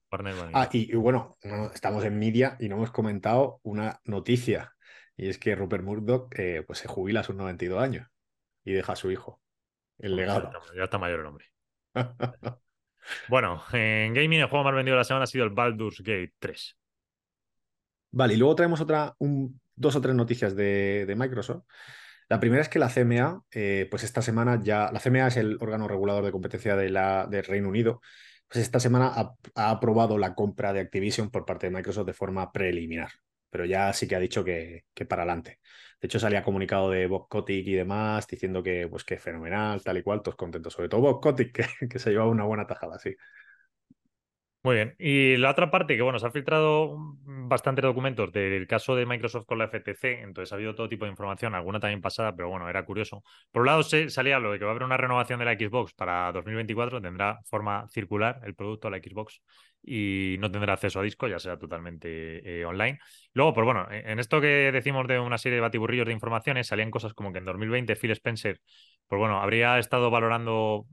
[0.54, 1.38] ah, y, bueno,
[1.74, 4.74] estamos en media y no hemos comentado una noticia.
[5.16, 8.08] Y es que Rupert Murdoch eh, pues se jubila a sus 92 años
[8.64, 9.42] y deja a su hijo.
[9.98, 10.52] El legado.
[10.76, 11.46] Ya está, mayor el hombre.
[13.30, 16.34] bueno, en gaming el juego más vendido de la semana ha sido el Baldur's Gate
[16.38, 16.78] 3.
[18.12, 21.64] Vale, y luego traemos otra, un, dos o tres noticias de, Microsoft.
[22.30, 25.58] La primera es que la CMA, eh, pues esta semana ya, la CMA es el
[25.62, 28.02] órgano regulador de competencia de la, del Reino Unido,
[28.50, 29.14] pues esta semana
[29.56, 33.12] ha, aprobado la compra de Activision por parte de Microsoft de forma preliminar,
[33.50, 35.60] pero ya sí que ha dicho que, para adelante.
[36.02, 39.98] De hecho, salía comunicado de Bob Kotick y demás diciendo que, pues, que fenomenal, tal
[39.98, 43.16] y cual, todos contentos, sobre todo Bob que, que se llevaba una buena tajada, sí.
[44.68, 44.96] Muy bien.
[45.00, 49.46] Y la otra parte, que bueno, se ha filtrado bastantes documentos del caso de Microsoft
[49.46, 52.68] con la FTC, entonces ha habido todo tipo de información, alguna también pasada, pero bueno,
[52.68, 53.24] era curioso.
[53.54, 55.54] Por un lado se, salía lo de que va a haber una renovación de la
[55.54, 59.42] Xbox para 2024, tendrá forma circular el producto de la Xbox
[59.82, 63.00] y no tendrá acceso a disco, ya sea totalmente eh, online.
[63.34, 66.92] Luego, pues bueno, en esto que decimos de una serie de batiburrillos de informaciones, salían
[66.92, 68.60] cosas como que en 2020 Phil Spencer,
[69.08, 70.88] pues bueno, habría estado valorando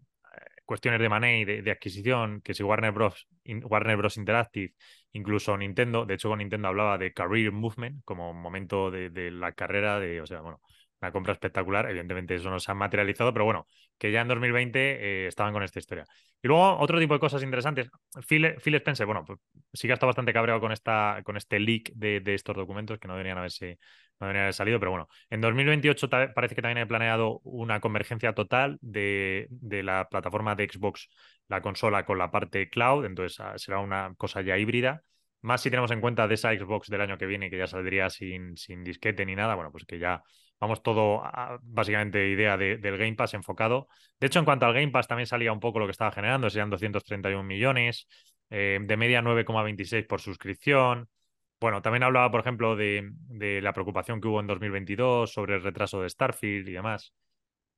[0.65, 3.29] cuestiones de money, de, de, adquisición, que si Warner Bros.
[3.45, 4.17] Warner Bros.
[4.17, 4.75] Interactive,
[5.13, 9.53] incluso Nintendo, de hecho con Nintendo hablaba de career movement como momento de, de la
[9.53, 10.61] carrera, de, o sea, bueno,
[11.05, 11.89] una compra espectacular.
[11.89, 13.67] Evidentemente eso no se ha materializado, pero bueno,
[13.99, 16.05] que ya en 2020 eh, estaban con esta historia.
[16.43, 17.89] Y luego otro tipo de cosas interesantes.
[18.27, 19.39] Phil, Phil Spencer, bueno, pues
[19.73, 22.99] sí que ha estado bastante cabreado con, esta, con este leak de, de estos documentos
[22.99, 23.79] que no deberían haberse
[24.21, 28.33] no debería haber salido, pero bueno, en 2028 parece que también hay planeado una convergencia
[28.33, 31.09] total de, de, la plataforma de Xbox,
[31.49, 35.03] la consola con la parte cloud, entonces ah, será una cosa ya híbrida.
[35.43, 38.09] Más si tenemos en cuenta de esa Xbox del año que viene, que ya saldría
[38.09, 40.23] sin, sin disquete ni nada, bueno, pues que ya
[40.61, 43.89] vamos todo, a, básicamente, idea del Game Pass enfocado.
[44.21, 46.49] De hecho, en cuanto al Game Pass, también salía un poco lo que estaba generando,
[46.51, 48.07] serían 231 millones,
[48.51, 51.09] eh, de media 9,26 por suscripción.
[51.61, 53.11] Bueno, también hablaba, por ejemplo, de,
[53.63, 57.15] la preocupación que hubo en 2022 sobre el retraso de Starfield y demás.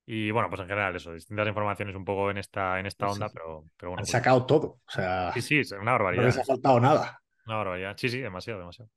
[0.05, 3.29] Y bueno, pues en general, eso, distintas informaciones un poco en esta, en esta onda,
[3.33, 4.01] pero, pero bueno.
[4.01, 4.67] Han pues sacado todo.
[4.87, 6.23] O sea, sí, sí, es una barbaridad.
[6.23, 7.21] No les ha faltado nada.
[7.47, 7.97] Una barbaridad.
[7.97, 8.91] Sí, sí, demasiado, demasiado.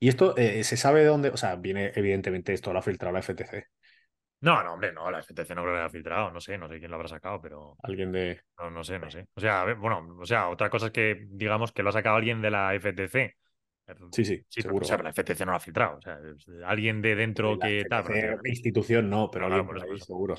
[0.00, 3.12] y esto eh, se sabe de dónde, o sea, viene evidentemente esto lo ha filtrado
[3.12, 3.66] la FTC.
[4.40, 6.78] No, no, hombre, no, la FTC no creo que haya filtrado, no sé, no sé
[6.78, 7.76] quién lo habrá sacado, pero.
[7.82, 8.40] Alguien de.
[8.58, 9.26] No, no sé, no sé.
[9.34, 12.40] O sea, bueno, o sea, otra cosa es que digamos que lo ha sacado alguien
[12.40, 13.36] de la FTC.
[14.12, 14.84] Sí, sí, seguro.
[14.84, 15.96] o sea, la FTC no lo ha filtrado.
[15.96, 16.18] O sea,
[16.66, 18.04] alguien de dentro que tal.
[18.44, 20.36] institución no, pero alguien por ahí, seguro.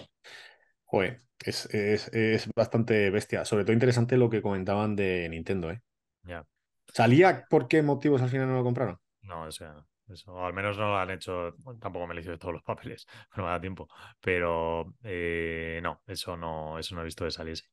[0.83, 3.45] Joder, es, es, es, bastante bestia.
[3.45, 5.81] Sobre todo interesante lo que comentaban de Nintendo, ¿eh?
[6.23, 6.45] Ya.
[6.87, 8.99] ¿Salía por qué motivos al final no lo compraron?
[9.21, 12.53] No, o sea, eso, al menos no lo han hecho, tampoco me he leído todos
[12.53, 13.05] los papeles,
[13.37, 13.87] no me da tiempo,
[14.19, 17.65] pero eh, no, eso no, eso no he visto de salirse.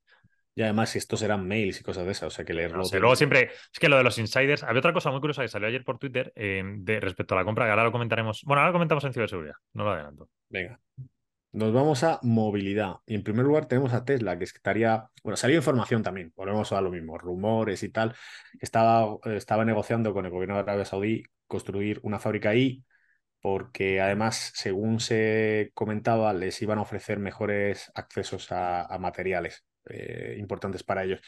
[0.53, 2.81] Y además, si estos eran mails y cosas de esas, o sea que leerlo.
[2.91, 5.67] luego siempre, es que lo de los insiders, había otra cosa muy curiosa que salió
[5.67, 8.41] ayer por Twitter eh, de, respecto a la compra, que ahora lo comentaremos.
[8.43, 10.29] Bueno, ahora lo comentamos en ciberseguridad, no lo adelanto.
[10.49, 10.79] Venga.
[11.51, 12.97] Nos vamos a movilidad.
[13.05, 16.81] Y en primer lugar tenemos a Tesla, que estaría, bueno, salió información también, volvemos a
[16.81, 18.15] lo mismo, rumores y tal,
[18.59, 22.83] estaba, estaba negociando con el gobierno de Arabia Saudí construir una fábrica ahí,
[23.41, 30.83] porque además, según se comentaba, les iban a ofrecer mejores accesos a, materiales eh, importantes
[30.83, 31.21] para ellos.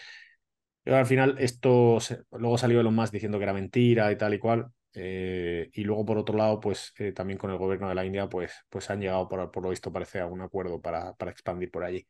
[0.83, 1.99] Pero al final, esto
[2.31, 4.71] luego salió lo más diciendo que era mentira y tal y cual.
[4.93, 8.27] Eh, y luego, por otro lado, pues eh, también con el gobierno de la India,
[8.29, 11.71] pues, pues han llegado, por, por lo visto, parece a un acuerdo para, para expandir
[11.71, 12.07] por allí.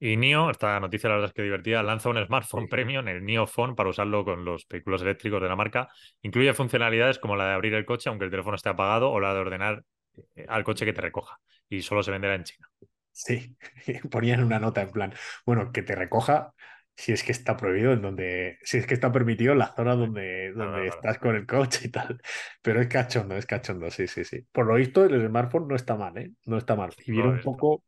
[0.00, 3.46] Y NIO, esta noticia la verdad es que divertida, lanza un smartphone premium, el NIO
[3.46, 5.88] Phone, para usarlo con los vehículos eléctricos de la marca.
[6.22, 9.32] Incluye funcionalidades como la de abrir el coche aunque el teléfono esté apagado o la
[9.32, 9.82] de ordenar
[10.34, 11.38] eh, al coche que te recoja.
[11.68, 12.68] Y solo se venderá en China.
[13.12, 13.56] Sí,
[14.10, 15.14] ponían una nota en plan,
[15.46, 16.52] bueno, que te recoja
[16.96, 19.96] si es que está prohibido en donde, si es que está permitido en la zona
[19.96, 22.20] donde, donde estás con el coche y tal.
[22.62, 24.46] Pero es cachondo, es cachondo, sí, sí, sí.
[24.52, 26.32] Por lo visto, el smartphone no está mal, ¿eh?
[26.46, 26.90] No está mal.
[27.04, 27.84] Y viene un poco,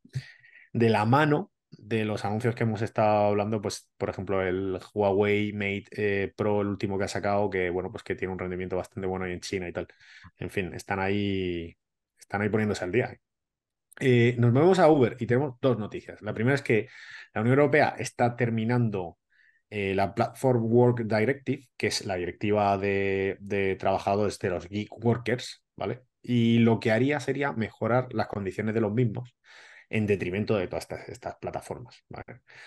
[0.73, 5.53] de la mano de los anuncios que hemos estado hablando, pues por ejemplo el Huawei
[5.53, 8.77] Mate eh, Pro, el último que ha sacado, que bueno, pues que tiene un rendimiento
[8.77, 9.87] bastante bueno ahí en China y tal.
[10.39, 11.77] En fin, están ahí,
[12.19, 13.13] están ahí poniéndose al día.
[13.13, 13.21] Eh,
[14.01, 16.21] nos movemos a Uber y tenemos dos noticias.
[16.23, 16.89] La primera es que
[17.35, 19.19] la Unión Europea está terminando
[19.69, 25.65] eh, la Platform Work Directive, que es la directiva de, trabajadores de los geek workers,
[25.77, 26.03] ¿vale?
[26.23, 29.35] Y lo que haría sería mejorar las condiciones de los mismos
[29.91, 32.05] en detrimento de todas estas, plataformas.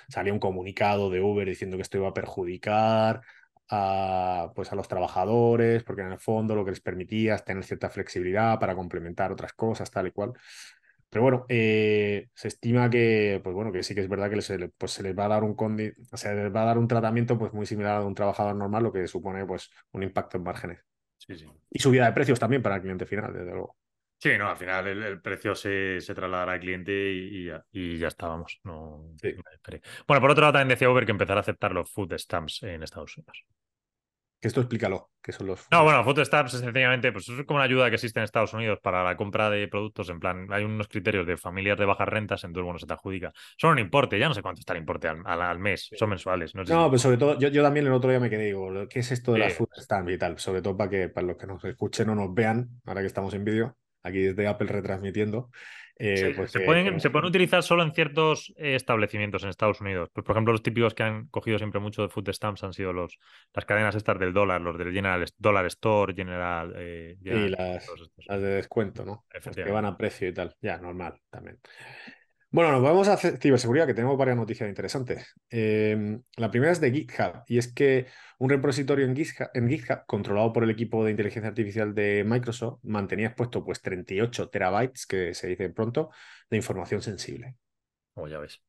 [0.09, 3.21] Salió un comunicado de Uber diciendo que esto iba a perjudicar
[3.69, 7.63] a, pues a los trabajadores, porque en el fondo lo que les permitía es tener
[7.63, 10.33] cierta flexibilidad para complementar otras cosas, tal y cual.
[11.09, 14.69] Pero bueno, eh, se estima que, pues bueno, que sí que es verdad que se,
[14.77, 15.55] pues se les va a dar un
[16.13, 18.93] se les va a dar un tratamiento pues muy similar a un trabajador normal, lo
[18.93, 20.79] que supone pues un impacto en márgenes.
[21.17, 21.47] Sí, sí.
[21.71, 23.75] Y subida de precios también para el cliente final, desde luego.
[24.21, 28.09] Sí, no, al final el, precio se, se, trasladará al cliente y, ya, y ya
[28.09, 28.59] estábamos.
[28.65, 29.13] No,
[30.07, 32.83] bueno, por otro lado, también decía Uber que empezará a aceptar los food stamps en
[32.83, 33.45] Estados Unidos.
[34.39, 35.67] Que esto explícalo, que son los.
[35.69, 38.53] No, bueno, food stamps es sencillamente, pues es como una ayuda que existe en Estados
[38.53, 40.09] Unidos para la compra de productos.
[40.09, 43.33] En plan, hay unos criterios de familias de bajas rentas, entonces, bueno, se te adjudica.
[43.57, 46.55] Son un importe, ya no sé cuánto está el importe al, al, mes, son mensuales.
[46.55, 48.99] No, no pero sobre todo, yo, yo, también el otro día me quedé, digo, ¿qué
[48.99, 50.39] es esto de las food stamps y tal?
[50.39, 53.33] Sobre todo para que para los que nos escuchen o nos vean, ahora que estamos
[53.33, 55.49] en vídeo aquí desde Apple retransmitiendo.
[56.01, 60.09] Eh, pues se, pueden, se, pueden, utilizar solo en ciertos eh, establecimientos en Estados Unidos.
[60.13, 62.93] Pues, por ejemplo, los típicos que han cogido siempre mucho de food stamps han sido
[62.93, 63.19] los,
[63.53, 66.73] las cadenas estas del dólar, los del General Dollar Store, General.
[66.77, 67.85] Eh, y las,
[68.27, 69.25] las, de descuento, ¿no?
[69.53, 70.55] que van a precio y tal.
[70.61, 71.59] Ya, normal también.
[72.51, 75.35] Bueno, nos vamos a ciberseguridad, que tenemos varias noticias interesantes.
[75.51, 78.07] Em, la primera es de GitHub, y es que
[78.39, 83.63] un repositorio en GitHub, controlado por el equipo de inteligencia artificial de Microsoft, mantenía expuesto
[83.63, 86.09] pues 38 terabytes, que se dice pronto,
[86.49, 87.55] de información sensible.
[88.15, 88.59] Como ya ves.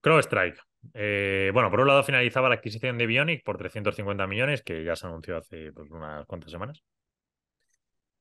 [0.00, 0.58] CrowdStrike.
[0.94, 4.96] Eh, bueno, por un lado finalizaba la adquisición de Bionic por 350 millones, que ya
[4.96, 6.82] se anunció hace pues, unas cuantas semanas.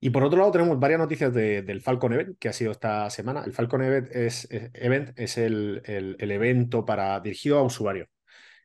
[0.04, 3.44] Y por otro lado tenemos varias noticias del Falcon Event que ha sido esta semana.
[3.46, 5.84] El Falcon Event es, event es el,
[6.20, 8.10] evento para, dirigido a usuarios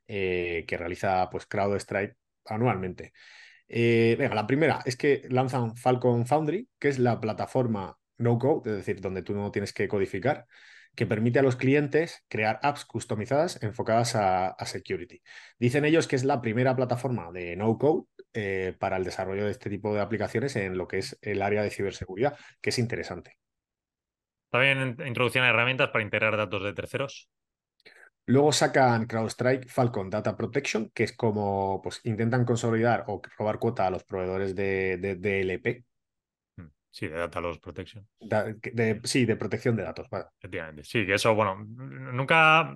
[0.09, 2.17] eh, que realiza pues, CrowdStrike
[2.47, 3.13] anualmente.
[3.69, 8.71] Eh, venga, la primera es que lanzan Falcon Foundry, que es la plataforma no code,
[8.71, 10.47] es decir, donde tú no tienes que codificar,
[10.95, 15.21] que permite a los clientes crear apps customizadas enfocadas a, security.
[15.59, 18.07] Dicen ellos que es la primera plataforma de no code
[18.37, 21.63] eh, para el desarrollo de este tipo de aplicaciones en lo que es el área
[21.63, 23.39] de ciberseguridad, que es interesante.
[24.51, 27.31] También introducción herramientas para integrar datos de terceros.
[28.27, 33.87] Luego sacan CrowdStrike Falcon Data Protection, que es como pues, intentan consolidar o robar cuota
[33.87, 35.86] a los proveedores de, de DLP,
[36.97, 38.09] Sí, de Data Loss Protection.
[39.05, 40.07] sí, de protección de datos.
[40.39, 40.83] Efectivamente.
[40.83, 42.75] Sí, que eso, bueno, nunca.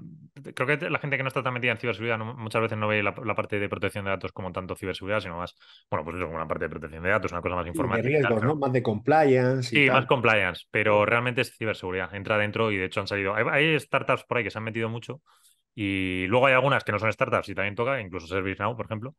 [0.55, 3.03] Creo que la gente que no está tan metida en ciberseguridad muchas veces no ve
[3.03, 5.57] la, parte de protección de datos como tanto ciberseguridad, sino más,
[5.91, 8.09] bueno, pues eso, como una parte de protección de datos, una cosa más informática.
[8.09, 8.57] De riesgos, ¿no?
[8.57, 9.71] Más de compliance.
[9.71, 12.15] sí, más compliance, pero realmente es ciberseguridad.
[12.15, 13.35] Entra dentro y de hecho han salido.
[13.35, 15.23] Hay, startups por ahí que se han metido mucho
[15.75, 19.15] y luego hay algunas que no son startups y también toca, incluso ServiceNow, por ejemplo,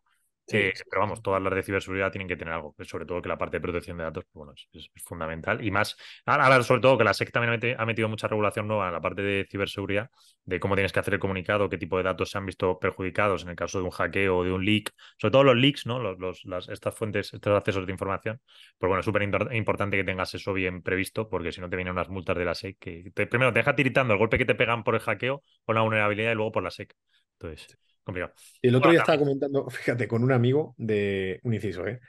[0.47, 3.57] pero vamos, todas las de ciberseguridad tienen que tener algo, sobre todo que la parte
[3.57, 5.63] de protección de datos, pues, bueno, es, fundamental.
[5.63, 8.93] Y más, ahora sobre todo que la SEC también ha metido mucha regulación nueva en
[8.93, 10.09] la parte de ciberseguridad,
[10.45, 13.43] de cómo tienes que hacer el comunicado, qué tipo de datos se han visto perjudicados
[13.43, 15.99] en el caso de un hackeo o de un leak, sobre todo los leaks, ¿no?
[15.99, 18.41] Los, las, estas fuentes, estos accesos de información.
[18.77, 21.93] Pues bueno, es súper importante que tengas eso bien previsto, porque si no te vienen
[21.93, 24.83] unas multas de la SEC que primero te deja tiritando el golpe que te pegan
[24.83, 26.95] por el hackeo, por la vulnerabilidad y luego por la SEC.
[27.41, 27.77] Entonces.
[28.03, 28.33] Complicado.
[28.61, 31.99] El otro día estaba comentando, fíjate, con un amigo de un inciso, ¿eh?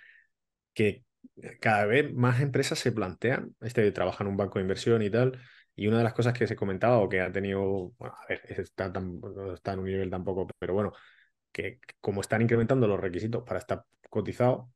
[0.72, 1.04] que
[1.60, 5.38] cada vez más empresas se plantean, este trabaja en un banco de inversión y tal,
[5.74, 8.40] y una de las cosas que se comentaba o que ha tenido, bueno, a ver,
[8.46, 10.92] está no está en un nivel tampoco, pero bueno,
[11.50, 14.70] que como están incrementando los requisitos para estar cotizado,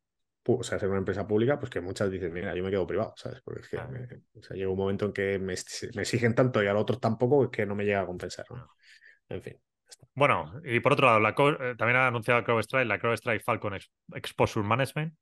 [0.44, 3.14] o sea, ser una empresa pública, pues que muchas dicen, mira, yo me quedo privado,
[3.16, 3.40] ¿sabes?
[3.42, 5.54] Porque es que o sea, llega un momento en que me,
[5.94, 8.46] me, exigen tanto y a los otros tampoco, es que no me llega a compensar,
[8.50, 8.70] ¿no?
[9.28, 9.59] En fin.
[10.14, 13.78] Bueno, y por otro lado, la, eh, también ha anunciado CrowdStrike, la CrowdStrike Falcon
[14.14, 15.14] Exposure Management.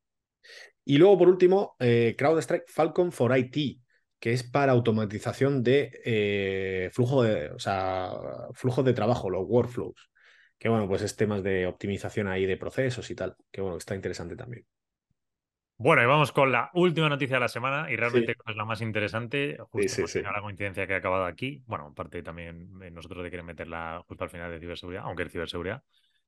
[0.84, 3.80] Y luego, por último, eh, CrowdStrike Falcon for IT,
[4.18, 8.12] que es para automatización de eh, flujo de, o sea,
[8.52, 10.10] flujo de trabajo, los workflows.
[10.58, 13.36] Que bueno, pues es temas de optimización ahí de procesos y tal.
[13.50, 14.64] Que bueno, está interesante también.
[15.76, 18.80] Bueno, y vamos con la última noticia de la semana y realmente es la más
[18.80, 21.62] interesante, justo sí, la coincidencia que ha acabado aquí.
[21.66, 25.32] Bueno, aparte también eh, nosotros de querer meterla justo al final de ciberseguridad, aunque es
[25.32, 25.82] ciberseguridad.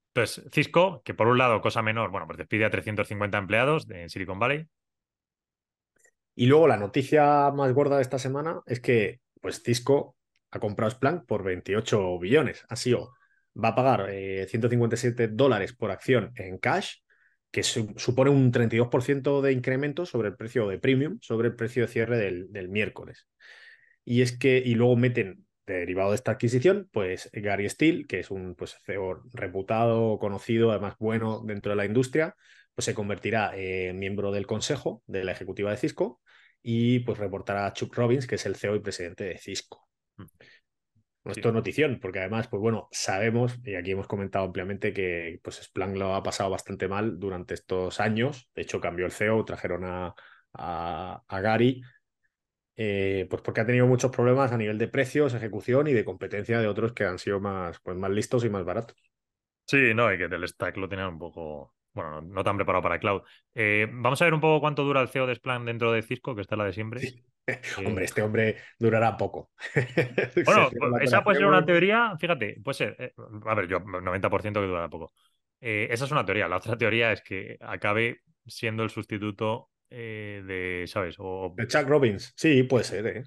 [0.09, 4.11] Entonces, Cisco, que por un lado, cosa menor, bueno, pues despide a 350 empleados en
[4.11, 4.67] Silicon Valley.
[6.35, 10.17] Y luego la noticia más gorda de esta semana es que, pues Cisco
[10.51, 12.65] ha comprado Splunk por 28 billones.
[12.69, 13.13] Ha sido,
[13.63, 16.97] va a pagar 157 eh, dólares por acción en cash,
[17.57, 21.89] que supone un 32% de incremento sobre el precio de premium, sobre el precio de
[21.89, 23.29] cierre del, miércoles.
[24.05, 28.31] Y es que, y luego meten derivado de esta adquisición, pues Gary Steele, que es
[28.31, 32.37] un pues, CEO reputado, conocido, además bueno dentro de la industria,
[32.75, 36.21] pues se convertirá en miembro del consejo de la ejecutiva de Cisco
[36.63, 39.89] y pues reportará a Chuck Robbins, que es el CEO y presidente de Cisco.
[41.27, 45.57] Esto es notición, porque además, pues bueno, sabemos, y aquí hemos comentado ampliamente que pues
[45.57, 48.49] Splunk lo ha pasado bastante mal durante estos años.
[48.55, 50.15] De hecho, cambió el CEO, trajeron a,
[50.53, 51.83] a Gary
[52.77, 56.61] eh, pues porque ha tenido muchos problemas a nivel de precios, ejecución y de competencia
[56.61, 58.97] de otros que han sido más, pues más listos y más baratos.
[59.67, 63.01] Sí, no, y que del stack lo tenían un poco, bueno, no tan preparado para
[63.01, 63.23] cloud.
[63.55, 66.35] Eh, vamos a ver un poco cuánto dura el CEO de Splunk dentro de Cisco,
[66.35, 67.01] que está la de siempre.
[67.87, 69.51] hombre, este hombre durará poco.
[70.45, 70.71] bueno,
[71.01, 73.13] esa puede ser una teoría, fíjate, puede ser, eh,
[73.47, 75.13] a ver, yo 90% que durará poco.
[75.61, 76.49] esa es una teoría.
[76.49, 81.17] La otra teoría es que acabe siendo el sustituto eh, de, ¿sabes?
[81.19, 81.55] O...
[81.57, 83.25] De Chuck Robbins, sí, puede ser, ¿eh?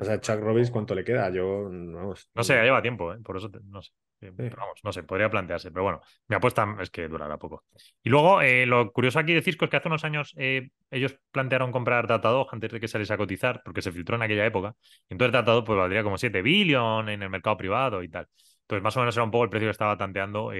[0.00, 1.30] O sea, Chuck Robbins, ¿cuánto le queda?
[1.30, 2.28] Yo, vamos.
[2.34, 3.18] No sé, lleva tiempo, ¿eh?
[3.22, 3.92] Por eso, no sé.
[4.30, 7.64] Vamos, no sé, podría plantearse, pero bueno, mi apuesta es que durará poco.
[8.02, 11.72] Y luego, eh, lo curioso aquí de Cisco es que hace unos años ellos plantearon
[11.72, 14.74] comprar Datadog antes de que saliese a cotizar, porque se filtró en aquella época.
[15.08, 18.28] Entonces Datadog pues valdría como 7 billones en el mercado privado y tal.
[18.62, 20.50] Entonces, más o menos era un poco el precio que estaba tanteando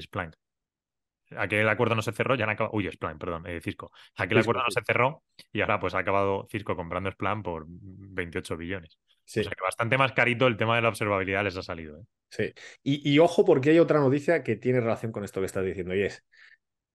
[0.00, 0.34] Splunk
[1.36, 2.76] aquel acuerdo no se cerró, ya han acabado.
[2.76, 3.90] Uy, Splan, perdón, eh, Cisco.
[4.16, 8.56] Aquel acuerdo no se cerró y ahora pues ha acabado Cisco comprando Splan por 28
[8.56, 8.98] billones.
[9.26, 11.98] O sea que bastante más carito el tema de la observabilidad les ha salido.
[11.98, 12.04] ¿eh?
[12.30, 12.52] Sí.
[12.82, 16.02] Y, ojo, porque hay otra noticia que tiene relación con esto que estás diciendo, y
[16.02, 16.24] es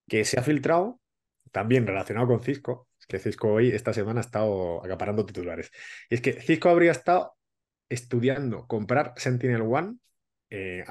[0.07, 0.99] que se ha filtrado,
[1.51, 5.71] también relacionado con Cisco, es que Cisco hoy, esta semana, ha estado acaparando titulares.
[6.09, 7.35] Y es que Cisco habría estado
[7.89, 9.97] estudiando comprar Sentinel One
[10.49, 10.83] eh,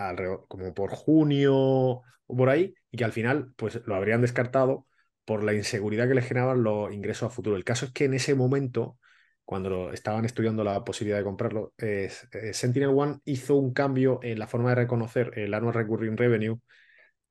[0.49, 4.87] como por junio o por ahí, y que al final pues lo habrían descartado
[5.25, 7.57] por la inseguridad que le generaban los ingresos a futuro.
[7.57, 8.99] El caso es que en ese momento,
[9.51, 12.09] cuando estaban estudiando la posibilidad de comprarlo, eh,
[12.53, 16.61] Sentinel One hizo un cambio en la forma de reconocer el annual recurring revenue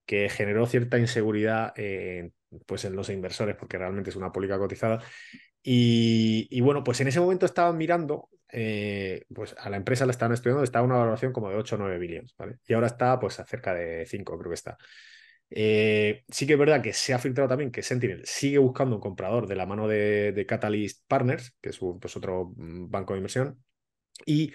[0.05, 1.73] que generó cierta inseguridad
[2.65, 5.01] pues en los inversores, porque realmente es una pólica cotizada.
[5.63, 10.33] Y, bueno, pues en ese momento estaban mirando eh, pues a la empresa la estaban
[10.33, 12.57] estudiando, estaba una valoración como de 8 o 9 billones, ¿vale?
[12.67, 14.77] Y ahora está pues cerca de 5, creo que está.
[15.51, 19.01] Eh, sí que es verdad que se ha filtrado también que Sentinel sigue buscando un
[19.01, 23.63] comprador de la mano de, Catalyst Partners, que es pues, otro mm, banco de inversión,
[24.25, 24.53] y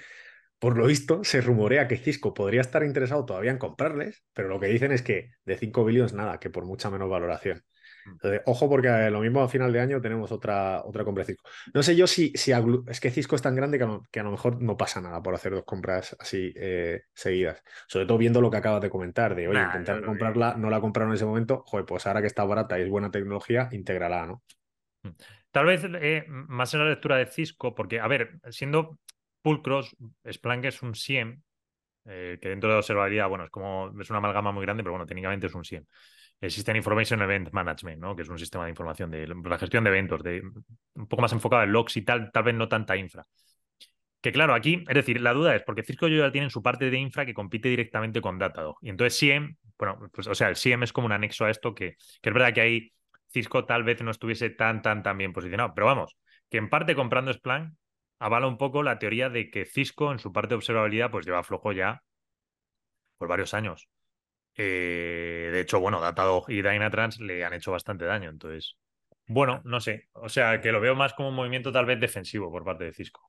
[0.59, 4.61] por lo visto se rumorea que Cisco podría estar interesado todavía en comprarles, pero lo
[4.61, 7.65] que dicen es que de 5 billones nada, que por mucha menos valoración.
[8.07, 11.49] Entonces, ojo, porque lo mismo a final de año tenemos otra, otra compra de Cisco.
[11.73, 14.61] No sé yo si, si es que Cisco es tan grande que a, lo, mejor
[14.61, 17.63] no pasa nada por hacer dos compras así eh, seguidas.
[17.87, 21.13] Sobre todo viendo lo que acabas de comentar, de oye, intentar comprarla, no la compraron
[21.13, 24.43] en ese momento, joder, pues ahora que está barata y es buena tecnología, intégrala, ¿no?
[25.03, 25.11] Mm.
[25.51, 28.99] Tal vez eh, más en la lectura de Cisco, porque, a ver, siendo
[29.41, 29.97] pulcros,
[30.31, 31.43] Splunk es un SIEM,
[32.07, 34.93] eh, que dentro de la observabilidad, bueno, es como, es una amalgama muy grande, pero
[34.93, 35.85] bueno, técnicamente es un SIEM
[36.45, 38.15] el System Information Event Management, ¿no?
[38.15, 40.43] que es un sistema de información de la gestión de eventos, de,
[40.95, 43.25] un poco más enfocado en logs y tal, tal vez no tanta infra.
[44.21, 46.99] Que claro, aquí, es decir, la duda es porque Cisco ya tienen su parte de
[46.99, 48.77] infra que compite directamente con Datadog.
[48.83, 51.75] Y entonces SIEM, bueno, pues o sea, el SIEM es como un anexo a esto
[51.75, 52.93] que, que es verdad que ahí
[53.33, 55.73] Cisco tal vez no estuviese tan, tan, tan bien posicionado.
[55.75, 56.17] Pero vamos,
[56.51, 57.75] que en parte comprando Splunk
[58.19, 61.43] avala un poco la teoría de que Cisco en su parte de observabilidad pues lleva
[61.43, 62.03] flojo ya
[63.19, 63.89] por varios años.
[64.57, 68.31] Eh, de hecho, bueno, Datadog y Dynatrans le han hecho bastante daño.
[68.31, 68.77] Entonces,
[69.27, 70.09] bueno, no sé.
[70.13, 72.93] O sea, que lo veo más como un movimiento tal vez defensivo por parte de
[72.93, 73.29] Cisco.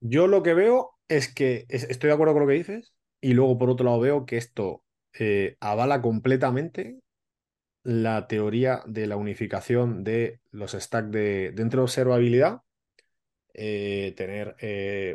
[0.00, 3.56] Yo lo que veo es que estoy de acuerdo con lo que dices y luego
[3.56, 4.82] por otro lado veo que esto
[5.18, 6.98] eh, avala completamente
[7.84, 12.62] la teoría de la unificación de los stacks de, dentro de observabilidad,
[13.54, 14.56] eh, tener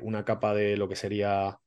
[0.03, 1.59] una capa de lo que sería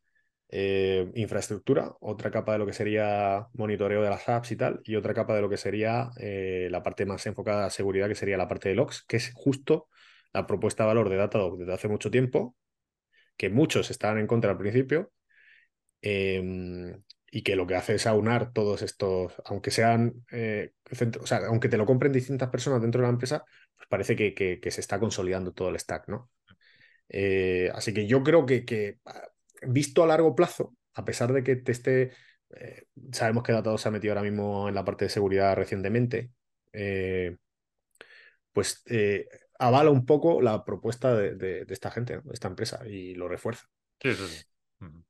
[0.53, 4.96] eh, infraestructura, otra capa de lo que sería monitoreo de las apps y tal, y
[4.96, 8.36] otra capa de lo que sería eh, la parte más enfocada a seguridad, que sería
[8.36, 9.88] la parte de logs, que es justo
[10.32, 12.57] la propuesta de valor de Datadog desde hace mucho tiempo,
[13.36, 15.12] que muchos estaban en contra al principio,
[16.03, 20.72] em, y que lo que hace es aunar todos estos, aunque sean, eh,
[21.20, 23.44] o sea, aunque te lo compren distintas personas dentro de la empresa,
[23.76, 26.30] pues parece que, que, se está consolidando todo el stack, ¿no?
[27.74, 28.98] así que yo creo que, que
[29.62, 32.12] visto a largo plazo, a pesar de que te esté,
[32.56, 36.30] eh, sabemos que Datadog se ha metido ahora mismo en la parte de seguridad recientemente,
[36.72, 37.36] eh,
[38.52, 43.28] pues eh, avala un poco la propuesta de, esta gente, de esta empresa, y lo
[43.28, 43.66] refuerza.
[44.00, 44.44] Sí, sí, sí.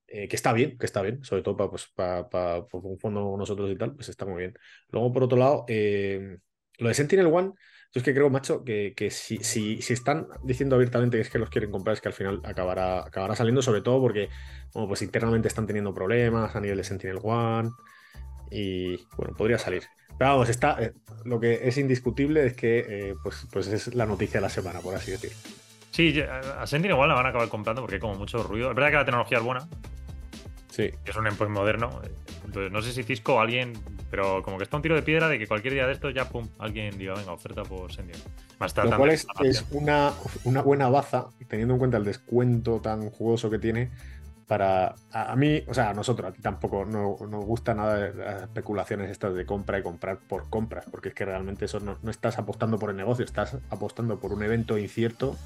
[0.08, 3.70] Eh, que está bien, que está bien, sobre todo para, pues, para, un fondo nosotros
[3.70, 4.54] y tal, pues está muy bien.
[4.88, 7.52] Luego, por otro lado, lo de Sentinel One,
[7.92, 11.30] yo es que creo, macho, que, que si, si, si, están diciendo abiertamente que es
[11.30, 14.28] que los quieren comprar, es que al final acabará, acabará saliendo, sobre todo porque
[14.72, 17.70] bueno, pues internamente están teniendo problemas a nivel de Sentinel One
[18.50, 19.84] y bueno, podría salir.
[20.16, 20.92] Pero vamos, está, eh,
[21.24, 24.94] lo que es indiscutible es que pues, pues es la noticia de la semana, por
[24.94, 25.36] así decirlo.
[25.90, 28.70] Sí, a Sentinel igual la van a acabar comprando porque hay como mucho ruido.
[28.70, 29.68] Es verdad que la tecnología es buena.
[30.70, 30.90] Sí.
[31.04, 32.00] Que es un endpoint moderno.
[32.44, 33.72] Entonces, no sé si Cisco o alguien,
[34.10, 36.28] pero como que está un tiro de piedra de que cualquier día de esto ya,
[36.28, 38.22] pum, alguien diga, venga, oferta por Sentinel.
[38.58, 39.26] Más Lo cual es,
[39.70, 40.12] una,
[40.44, 43.90] una buena baza, teniendo en cuenta el descuento tan jugoso que tiene,
[44.50, 48.42] para a, mí, o sea, a nosotros, a ti tampoco no, nos gusta nada las
[48.42, 52.36] especulaciones estas de compra y comprar por compras, porque es que realmente eso no, estás
[52.36, 55.36] apostando por el negocio, estás apostando por un evento incierto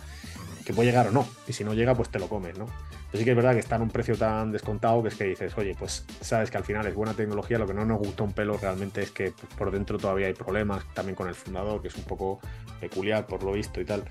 [0.64, 2.66] que puede llegar o no, y si no llega, pues te lo comes, ¿no?
[2.66, 5.24] Pero sí que es verdad que está en un precio tan descontado que es que
[5.24, 8.22] dices, oye, pues sabes que al final es buena tecnología, lo que no nos gusta
[8.22, 11.88] un pelo realmente es que por dentro todavía hay problemas, también con el fundador, que
[11.88, 12.40] es un poco
[12.80, 14.04] peculiar por lo visto y tal.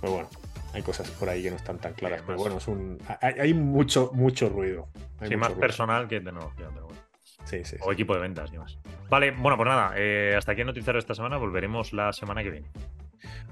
[0.00, 0.28] Pero bueno,
[0.72, 2.22] hay cosas por ahí que no están tan claras.
[2.26, 4.88] pero bueno, es un, hay, mucho, mucho ruido.
[5.26, 7.00] sí, más personal que tecnología, pero bueno.
[7.44, 8.78] Sí, sí, o equipo de ventas y más.
[9.10, 11.36] Vale, bueno, pues nada, eh, hasta aquí el noticiero esta semana.
[11.36, 12.66] Volveremos la semana que viene.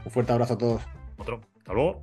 [0.04, 0.82] Un fuerte abrazo a todos.
[1.18, 1.40] Otro.
[1.58, 2.02] Hasta luego.